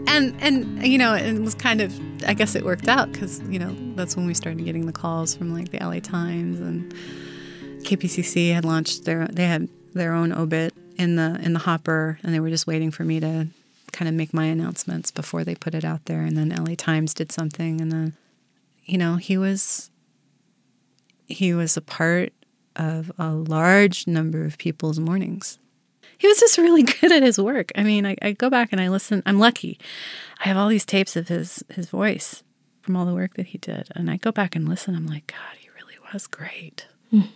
[0.09, 1.93] and and you know it was kind of
[2.27, 5.35] I guess it worked out because you know that's when we started getting the calls
[5.35, 6.95] from like the LA Times and
[7.87, 12.35] KPCC had launched their they had their own obit in the in the hopper and
[12.35, 13.47] they were just waiting for me to
[13.93, 17.15] kind of make my announcements before they put it out there and then LA Times
[17.15, 18.17] did something and then
[18.85, 19.91] you know he was
[21.27, 22.33] he was a part
[22.75, 25.59] of a large number of people's mornings
[26.19, 27.73] he was just really good at his work.
[27.75, 29.23] I mean, I, I, go back and I listen.
[29.27, 29.79] I'm lucky.
[30.41, 32.43] I have all these tapes of his his voice
[32.81, 34.95] from all the work that he did, and I go back and listen.
[34.95, 36.87] I'm like, God, he really was great.
[37.13, 37.29] Mm.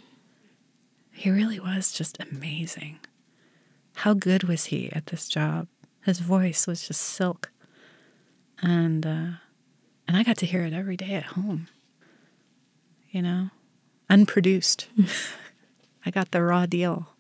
[1.21, 2.99] He really was just amazing.
[3.97, 5.69] How good was he at this job?
[6.07, 7.51] His voice was just silk,
[8.63, 9.33] and uh,
[10.09, 11.69] and I got to hear it every day at home.
[13.11, 13.51] You know,
[14.09, 14.89] unproduced.
[16.07, 17.11] I got the raw deal.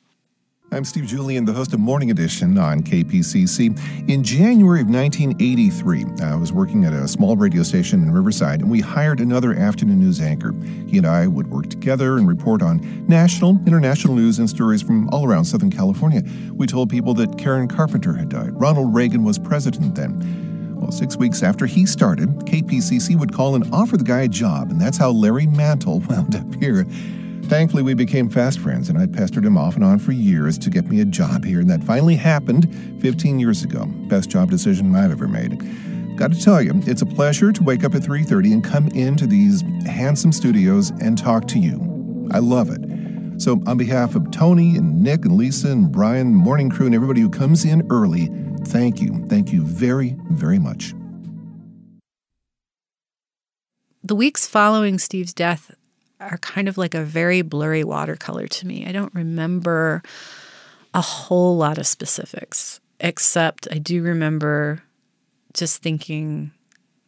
[0.72, 4.08] I'm Steve Julian, the host of Morning Edition on KPCC.
[4.08, 8.70] In January of 1983, I was working at a small radio station in Riverside, and
[8.70, 10.54] we hired another afternoon news anchor.
[10.86, 15.08] He and I would work together and report on national, international news and stories from
[15.08, 16.22] all around Southern California.
[16.52, 18.50] We told people that Karen Carpenter had died.
[18.52, 20.76] Ronald Reagan was president then.
[20.80, 24.70] Well, six weeks after he started, KPCC would call and offer the guy a job,
[24.70, 26.86] and that's how Larry Mantle wound up here.
[27.50, 30.70] Thankfully, we became fast friends, and I pestered him off and on for years to
[30.70, 33.86] get me a job here, and that finally happened 15 years ago.
[34.06, 35.58] Best job decision I've ever made.
[36.16, 39.26] Got to tell you, it's a pleasure to wake up at 3:30 and come into
[39.26, 42.28] these handsome studios and talk to you.
[42.30, 43.42] I love it.
[43.42, 47.20] So, on behalf of Tony and Nick and Lisa and Brian, morning crew, and everybody
[47.20, 48.30] who comes in early,
[48.66, 49.26] thank you.
[49.28, 50.94] Thank you very, very much.
[54.04, 55.74] The weeks following Steve's death
[56.20, 58.86] are kind of like a very blurry watercolor to me.
[58.86, 60.02] I don't remember
[60.92, 64.82] a whole lot of specifics, except I do remember
[65.54, 66.52] just thinking,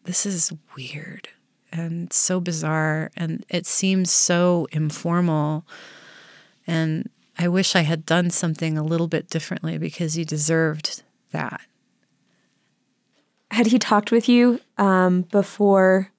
[0.05, 1.29] this is weird
[1.73, 5.65] and so bizarre, and it seems so informal.
[6.67, 7.09] And
[7.39, 11.63] I wish I had done something a little bit differently because he deserved that.
[13.51, 16.12] Had he talked with you um, before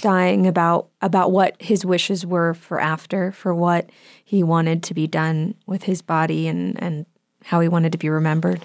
[0.00, 3.90] dying about about what his wishes were for after, for what
[4.24, 7.06] he wanted to be done with his body and and
[7.44, 8.62] how he wanted to be remembered.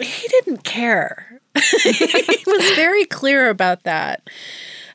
[0.00, 1.40] He didn't care.
[1.54, 4.28] he was very clear about that.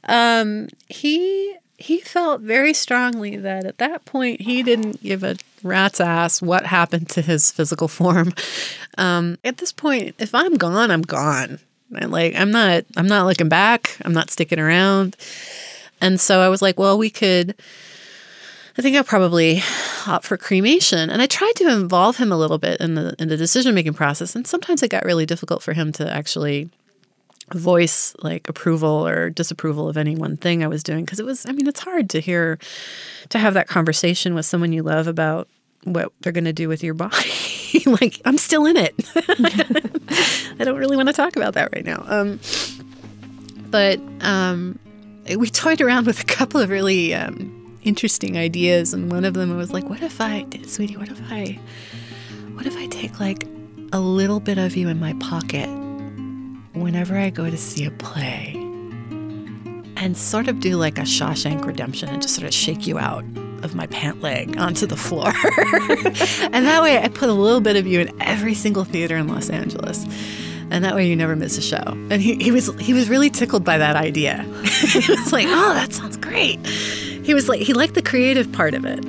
[0.06, 6.00] Um, he he felt very strongly that at that point he didn't give a rat's
[6.00, 8.34] ass what happened to his physical form.
[8.98, 11.60] Um, at this point, if I'm gone, I'm gone.
[11.98, 13.98] And like I'm not I'm not looking back.
[14.04, 15.16] I'm not sticking around.
[16.02, 17.56] And so I was like, well, we could
[18.78, 19.62] I think I'll probably
[20.08, 21.10] opt for cremation.
[21.10, 23.94] And I tried to involve him a little bit in the in the decision making
[23.94, 24.36] process.
[24.36, 26.70] And sometimes it got really difficult for him to actually
[27.54, 31.46] voice like approval or disapproval of any one thing I was doing because it was
[31.46, 32.58] I mean it's hard to hear
[33.30, 35.48] to have that conversation with someone you love about
[35.84, 37.16] what they're going to do with your body.
[37.86, 38.94] like I'm still in it.
[40.60, 42.04] I don't really want to talk about that right now.
[42.08, 42.40] Um,
[43.70, 44.80] but um,
[45.38, 49.56] we toyed around with a couple of really um, interesting ideas, and one of them
[49.58, 50.98] was like, "What if I, sweetie?
[50.98, 51.60] What if I,
[52.54, 53.48] what if I take like
[53.92, 55.68] a little bit of you in my pocket
[56.74, 58.54] whenever I go to see a play?"
[59.96, 63.24] And sort of do like a Shawshank Redemption and just sort of shake you out
[63.64, 65.28] of my pant leg onto the floor.
[66.52, 69.28] and that way I put a little bit of you in every single theater in
[69.28, 70.06] Los Angeles.
[70.70, 71.84] And that way you never miss a show.
[71.86, 74.44] And he, he was he was really tickled by that idea.
[74.64, 76.66] he was like, oh, that sounds great.
[76.66, 79.04] He was like he liked the creative part of it.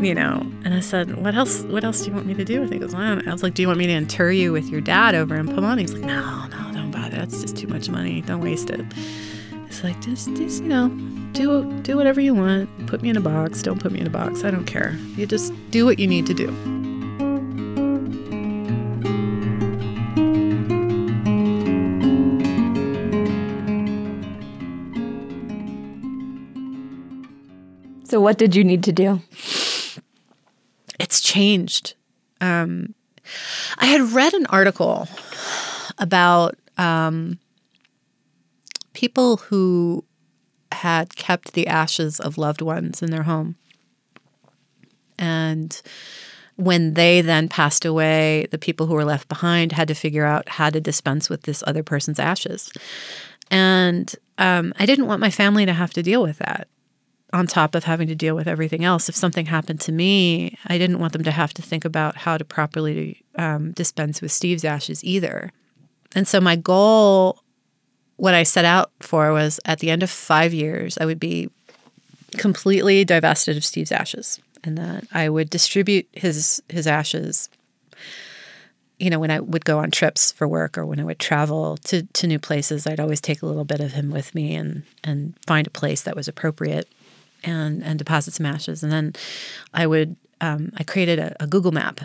[0.00, 1.60] You know, and I said, "What else?
[1.64, 2.94] What else do you want me to do?" I think it was.
[2.94, 5.46] I was like, "Do you want me to inter you with your dad over in
[5.46, 7.18] Pomona?" He's like, "No, no, don't bother.
[7.18, 8.22] That's just too much money.
[8.22, 8.80] Don't waste it."
[9.66, 10.88] It's like just, just you know,
[11.32, 12.86] do do whatever you want.
[12.86, 13.62] Put me in a box.
[13.62, 14.44] Don't put me in a box.
[14.44, 14.96] I don't care.
[15.16, 16.48] You just do what you need to do.
[28.04, 29.20] So, what did you need to do?
[30.98, 31.94] It's changed.
[32.40, 32.94] Um,
[33.78, 35.06] I had read an article
[35.98, 37.38] about um,
[38.94, 40.04] people who
[40.72, 43.56] had kept the ashes of loved ones in their home.
[45.18, 45.80] And
[46.56, 50.48] when they then passed away, the people who were left behind had to figure out
[50.48, 52.70] how to dispense with this other person's ashes.
[53.50, 56.68] And um, I didn't want my family to have to deal with that
[57.32, 59.08] on top of having to deal with everything else.
[59.08, 62.36] If something happened to me, I didn't want them to have to think about how
[62.36, 65.52] to properly um, dispense with Steve's ashes either.
[66.14, 67.42] And so my goal,
[68.20, 71.50] what I set out for was at the end of five years, I would be
[72.36, 77.48] completely divested of Steve's ashes and that I would distribute his his ashes
[79.00, 81.78] you know, when I would go on trips for work or when I would travel
[81.84, 84.82] to, to new places, I'd always take a little bit of him with me and,
[85.02, 86.86] and find a place that was appropriate
[87.42, 88.82] and, and deposit some ashes.
[88.82, 89.14] And then
[89.72, 92.02] I would, um, I created a, a, Google map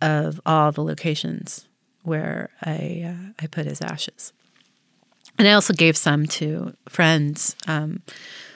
[0.00, 1.66] of all the locations
[2.04, 4.32] where I, uh, I put his ashes.
[5.40, 8.02] And I also gave some to friends um,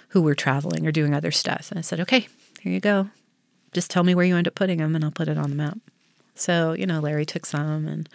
[0.09, 1.70] who were traveling or doing other stuff.
[1.70, 2.28] And I said, okay,
[2.61, 3.09] here you go.
[3.72, 5.57] Just tell me where you end up putting them and I'll put it on the
[5.57, 5.78] map.
[6.35, 8.07] So, you know, Larry took some and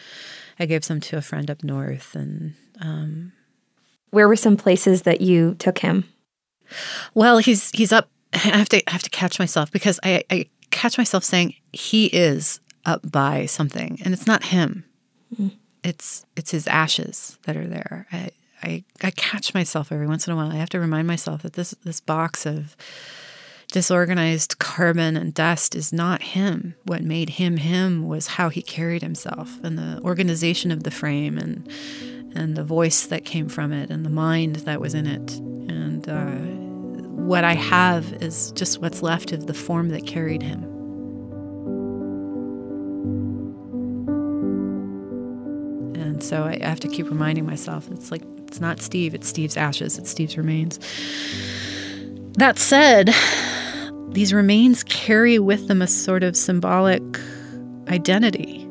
[0.60, 2.14] I gave some to a friend up north.
[2.14, 3.32] And um,
[4.12, 6.04] where were some places that you took him?
[7.16, 8.08] Well, he's he's up.
[8.34, 12.06] I have to I have to catch myself because I, I catch myself saying he
[12.06, 14.86] is up by something, and it's not him.
[15.36, 15.54] Mm.
[15.84, 18.06] It's it's his ashes that are there.
[18.12, 18.30] I,
[18.62, 20.52] I I catch myself every once in a while.
[20.52, 22.76] I have to remind myself that this this box of
[23.72, 26.76] disorganized carbon and dust is not him.
[26.86, 31.38] What made him him was how he carried himself and the organization of the frame
[31.38, 31.70] and
[32.36, 35.38] and the voice that came from it and the mind that was in it.
[35.38, 36.60] And uh,
[37.24, 40.64] what I have is just what's left of the form that carried him.
[45.96, 49.56] And so I have to keep reminding myself it's like, it's not Steve, it's Steve's
[49.56, 50.80] ashes, it's Steve's remains.
[52.40, 53.14] That said,
[54.10, 57.04] these remains carry with them a sort of symbolic
[57.90, 58.64] identity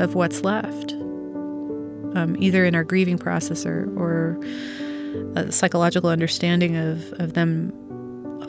[0.00, 0.92] of what's left,
[2.14, 4.38] um, either in our grieving process or, or
[5.34, 7.72] a psychological understanding of, of them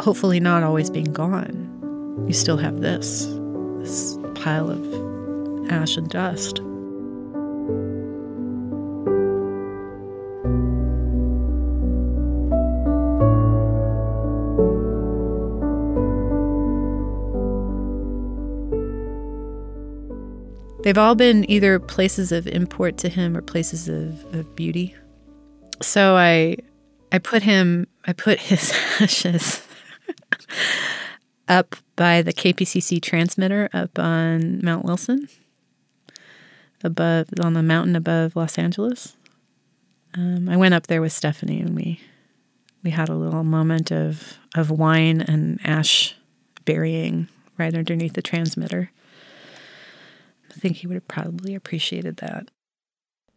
[0.02, 2.26] hopefully not always being gone.
[2.28, 3.26] You still have this,
[3.80, 6.60] this pile of ash and dust.
[20.84, 24.94] They've all been either places of import to him or places of, of beauty.
[25.82, 26.58] So I
[27.12, 29.66] I put him I put his ashes
[31.48, 35.30] up by the KPCC transmitter up on Mount Wilson,
[36.84, 39.16] above on the mountain above Los Angeles.
[40.16, 42.02] Um, I went up there with Stephanie and we
[42.84, 46.16] we had a little moment of of wine and ash
[46.66, 48.92] burying right underneath the transmitter.
[50.56, 52.50] I think he would have probably appreciated that.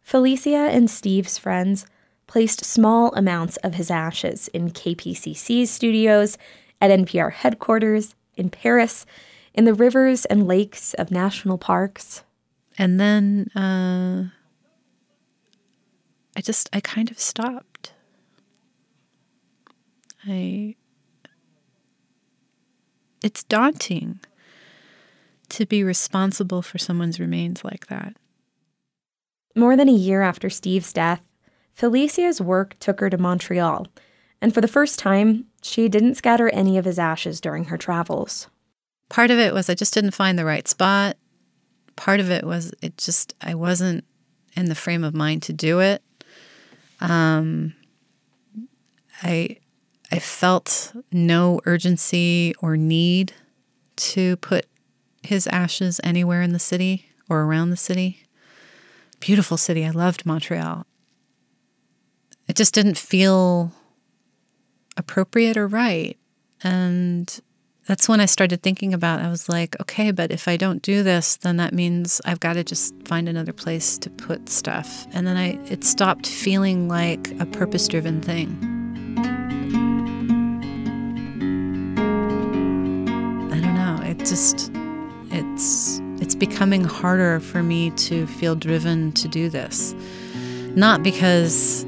[0.01, 1.85] Felicia and Steve's friends
[2.27, 6.37] placed small amounts of his ashes in KPCC's studios,
[6.79, 9.05] at NPR headquarters, in Paris,
[9.53, 12.23] in the rivers and lakes of national parks.
[12.77, 14.29] And then uh,
[16.35, 17.93] I just, I kind of stopped.
[20.25, 20.75] I,
[23.23, 24.19] it's daunting
[25.49, 28.15] to be responsible for someone's remains like that.
[29.55, 31.21] More than a year after Steve's death,
[31.73, 33.87] Felicia's work took her to Montreal,
[34.41, 38.47] and for the first time, she didn't scatter any of his ashes during her travels.
[39.09, 41.17] Part of it was I just didn't find the right spot.
[41.95, 44.03] Part of it was it just, I wasn't
[44.55, 46.03] in the frame of mind to do it.
[46.99, 47.73] Um,
[49.23, 49.57] I,
[50.11, 53.33] I felt no urgency or need
[53.95, 54.67] to put
[55.27, 58.25] his ashes anywhere in the city or around the city.
[59.19, 59.85] Beautiful city.
[59.85, 60.85] I loved Montreal.
[62.47, 63.71] It just didn't feel
[64.95, 66.17] appropriate or right.
[66.63, 67.39] And
[67.87, 71.03] that's when I started thinking about I was like, okay, but if I don't do
[71.03, 75.07] this, then that means I've got to just find another place to put stuff.
[75.13, 78.57] And then I it stopped feeling like a purpose-driven thing.
[83.51, 83.99] I don't know.
[84.03, 84.71] It just
[85.37, 89.93] it's it's becoming harder for me to feel driven to do this.
[90.75, 91.85] Not because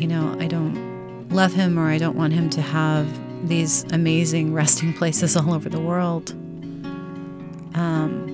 [0.00, 3.06] you know, I don't love him or I don't want him to have
[3.46, 6.30] these amazing resting places all over the world.
[7.74, 8.28] Um,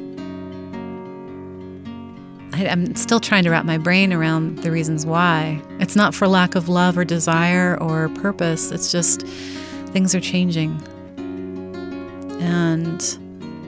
[2.52, 5.60] I, I'm still trying to wrap my brain around the reasons why.
[5.80, 9.22] It's not for lack of love or desire or purpose, it's just
[9.92, 10.80] things are changing.
[12.40, 13.02] And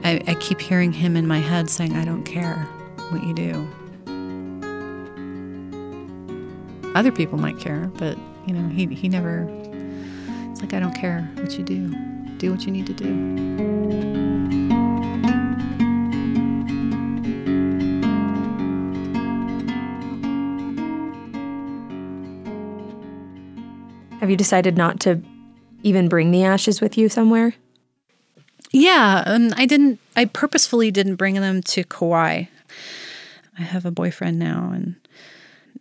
[0.03, 2.55] I, I keep hearing him in my head saying, I don't care
[3.09, 3.67] what you do.
[6.95, 9.47] Other people might care, but you know, he, he never,
[10.51, 11.95] it's like, I don't care what you do.
[12.37, 13.39] Do what you need to do.
[24.19, 25.21] Have you decided not to
[25.83, 27.55] even bring the ashes with you somewhere?
[28.71, 29.99] Yeah, um, I didn't.
[30.15, 32.43] I purposefully didn't bring them to Kauai.
[33.57, 34.95] I have a boyfriend now, and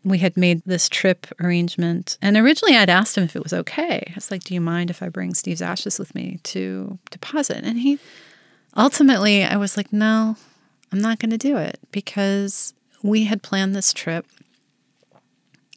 [0.04, 2.16] we had made this trip arrangement.
[2.22, 4.04] And originally, I'd asked him if it was okay.
[4.08, 7.62] I was like, "Do you mind if I bring Steve's ashes with me to deposit?"
[7.64, 7.98] And he,
[8.76, 10.36] ultimately, I was like, "No,
[10.90, 12.72] I'm not going to do it because
[13.02, 14.26] we had planned this trip,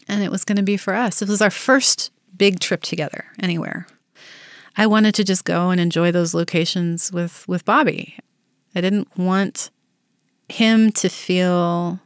[0.08, 1.22] and it was going to be for us.
[1.22, 3.86] It was our first big trip together anywhere."
[4.82, 8.18] I wanted to just go and enjoy those locations with with Bobby.
[8.74, 9.70] I didn't want
[10.50, 12.00] him to feel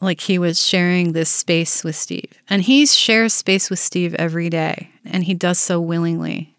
[0.00, 2.32] like he was sharing this space with Steve.
[2.48, 6.54] And he shares space with Steve every day, and he does so willingly.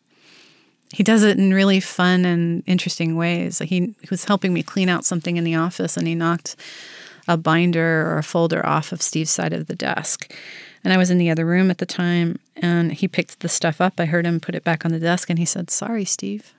[0.94, 3.58] He does it in really fun and interesting ways.
[3.58, 6.56] He, he was helping me clean out something in the office, and he knocked
[7.28, 10.32] a binder or a folder off of Steve's side of the desk.
[10.88, 13.82] And I was in the other room at the time, and he picked the stuff
[13.82, 14.00] up.
[14.00, 16.54] I heard him put it back on the desk, and he said, Sorry, Steve.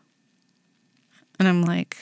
[1.39, 1.97] And I'm like,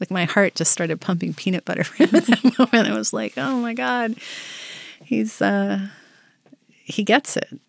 [0.00, 2.88] like my heart just started pumping peanut butter for him at that moment.
[2.88, 4.14] I was like, oh my God,
[5.04, 5.88] he's, uh,
[6.68, 7.60] he gets it.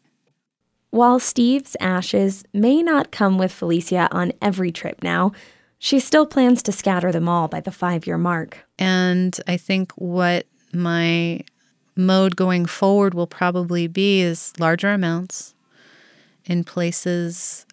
[0.92, 5.34] While Steve's ashes may not come with Felicia on every trip now,
[5.80, 8.66] she still plans to scatter them all by the five year mark.
[8.80, 11.42] And I think what my
[11.96, 15.54] mode going forward will probably be is larger amounts
[16.46, 17.66] in places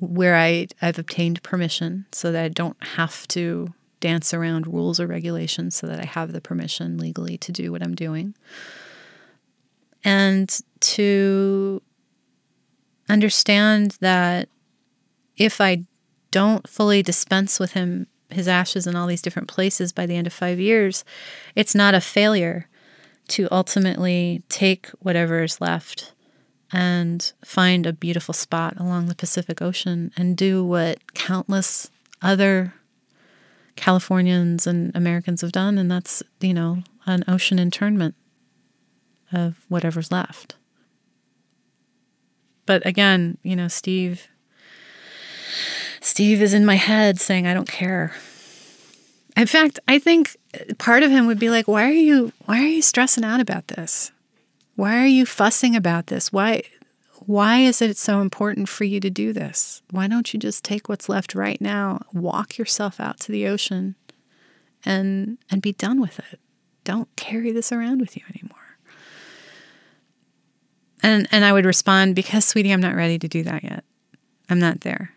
[0.00, 5.06] where I, I've obtained permission so that I don't have to dance around rules or
[5.06, 8.34] regulations so that I have the permission legally to do what I'm doing.
[10.04, 11.82] And to
[13.08, 14.48] understand that
[15.36, 15.84] if I
[16.30, 20.26] don't fully dispense with him his ashes in all these different places by the end
[20.26, 21.02] of five years,
[21.54, 22.68] it's not a failure
[23.28, 26.12] to ultimately take whatever is left
[26.72, 32.74] and find a beautiful spot along the Pacific Ocean and do what countless other
[33.76, 38.14] Californians and Americans have done, and that's, you know, an ocean internment
[39.32, 40.56] of whatever's left.
[42.66, 44.28] But again, you know, Steve
[46.00, 48.14] Steve is in my head saying, I don't care.
[49.36, 50.36] In fact, I think
[50.78, 53.68] part of him would be like, why are you why are you stressing out about
[53.68, 54.12] this?
[54.76, 56.32] Why are you fussing about this?
[56.32, 56.62] Why
[57.26, 59.82] why is it so important for you to do this?
[59.90, 63.96] Why don't you just take what's left right now, walk yourself out to the ocean
[64.84, 66.40] and and be done with it?
[66.84, 68.58] Don't carry this around with you anymore.
[71.02, 73.84] And and I would respond, because sweetie, I'm not ready to do that yet.
[74.48, 75.12] I'm not there.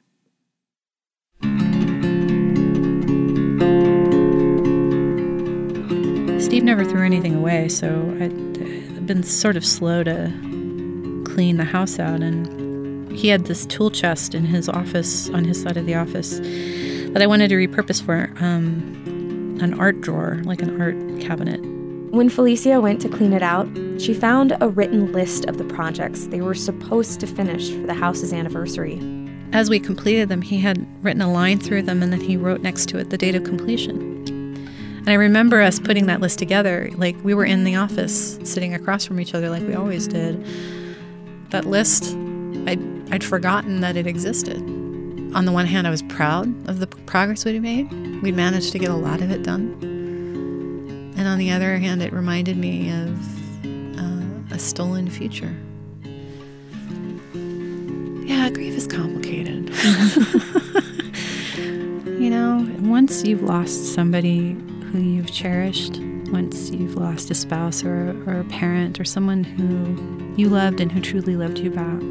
[6.62, 7.88] Steve never threw anything away, so
[8.22, 10.32] I'd been sort of slow to
[11.26, 12.22] clean the house out.
[12.22, 16.38] And he had this tool chest in his office, on his side of the office,
[17.14, 21.60] that I wanted to repurpose for um, an art drawer, like an art cabinet.
[22.14, 23.68] When Felicia went to clean it out,
[24.00, 27.96] she found a written list of the projects they were supposed to finish for the
[27.96, 29.00] house's anniversary.
[29.52, 32.62] As we completed them, he had written a line through them and then he wrote
[32.62, 34.21] next to it the date of completion.
[35.02, 36.92] And I remember us putting that list together.
[36.96, 40.46] Like we were in the office sitting across from each other, like we always did.
[41.50, 42.16] That list,
[42.68, 42.80] I'd,
[43.12, 44.62] I'd forgotten that it existed.
[45.34, 47.92] On the one hand, I was proud of the progress we'd made.
[48.22, 49.76] We'd managed to get a lot of it done.
[51.18, 55.56] And on the other hand, it reminded me of uh, a stolen future.
[58.28, 59.70] Yeah, grief is complicated.
[62.22, 64.56] you know, once you've lost somebody
[64.92, 66.00] who you've cherished,
[66.32, 70.92] once you've lost a spouse or, or a parent or someone who you loved and
[70.92, 72.02] who truly loved you back,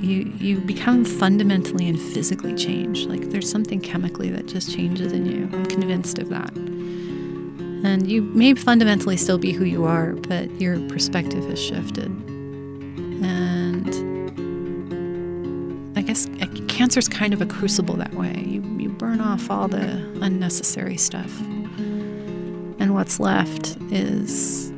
[0.00, 3.08] you you become fundamentally and physically changed.
[3.08, 5.48] Like there's something chemically that just changes in you.
[5.52, 6.52] I'm convinced of that.
[6.56, 12.08] And you may fundamentally still be who you are, but your perspective has shifted.
[13.22, 13.88] And
[15.96, 16.26] I guess
[16.80, 18.42] cancer's kind of a crucible that way.
[18.46, 21.30] You, you burn off all the unnecessary stuff.
[22.80, 24.70] And what's left is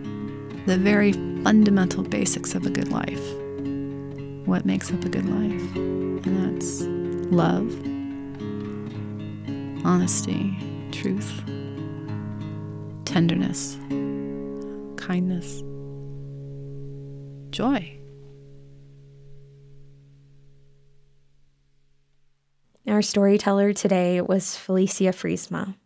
[0.67, 1.13] the very
[1.45, 3.23] fundamental basics of a good life.
[4.45, 5.77] What makes up a good life?
[5.77, 6.83] And that's
[7.33, 7.73] love,
[9.87, 10.59] honesty,
[10.91, 11.31] truth,
[13.05, 13.77] tenderness,
[14.97, 15.63] kindness,
[17.51, 17.99] joy.
[22.89, 25.77] Our storyteller today was Felicia Friesema.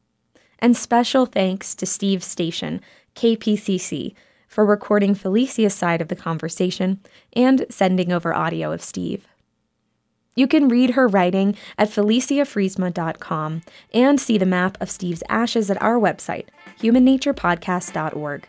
[0.58, 2.80] And special thanks to Steve Station,
[3.14, 4.14] KPCC,
[4.48, 7.00] for recording Felicia's side of the conversation
[7.34, 9.26] and sending over audio of Steve.
[10.34, 13.62] You can read her writing at feliciafriesema.com
[13.94, 16.46] and see the map of Steve's ashes at our website,
[16.80, 18.48] humannaturepodcast.org.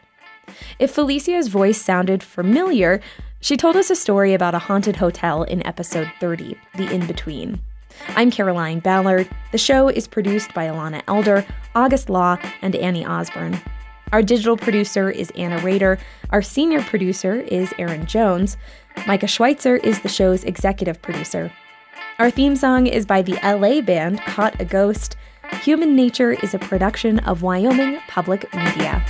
[0.79, 3.01] If Felicia's voice sounded familiar,
[3.39, 7.59] she told us a story about a haunted hotel in episode 30, The In Between.
[8.09, 9.29] I'm Caroline Ballard.
[9.51, 11.45] The show is produced by Alana Elder,
[11.75, 13.59] August Law, and Annie Osborne.
[14.11, 15.99] Our digital producer is Anna Rader.
[16.29, 18.57] Our senior producer is Aaron Jones.
[19.05, 21.51] Micah Schweitzer is the show's executive producer.
[22.19, 25.17] Our theme song is by the LA band Caught a Ghost.
[25.61, 29.03] Human Nature is a production of Wyoming Public Media.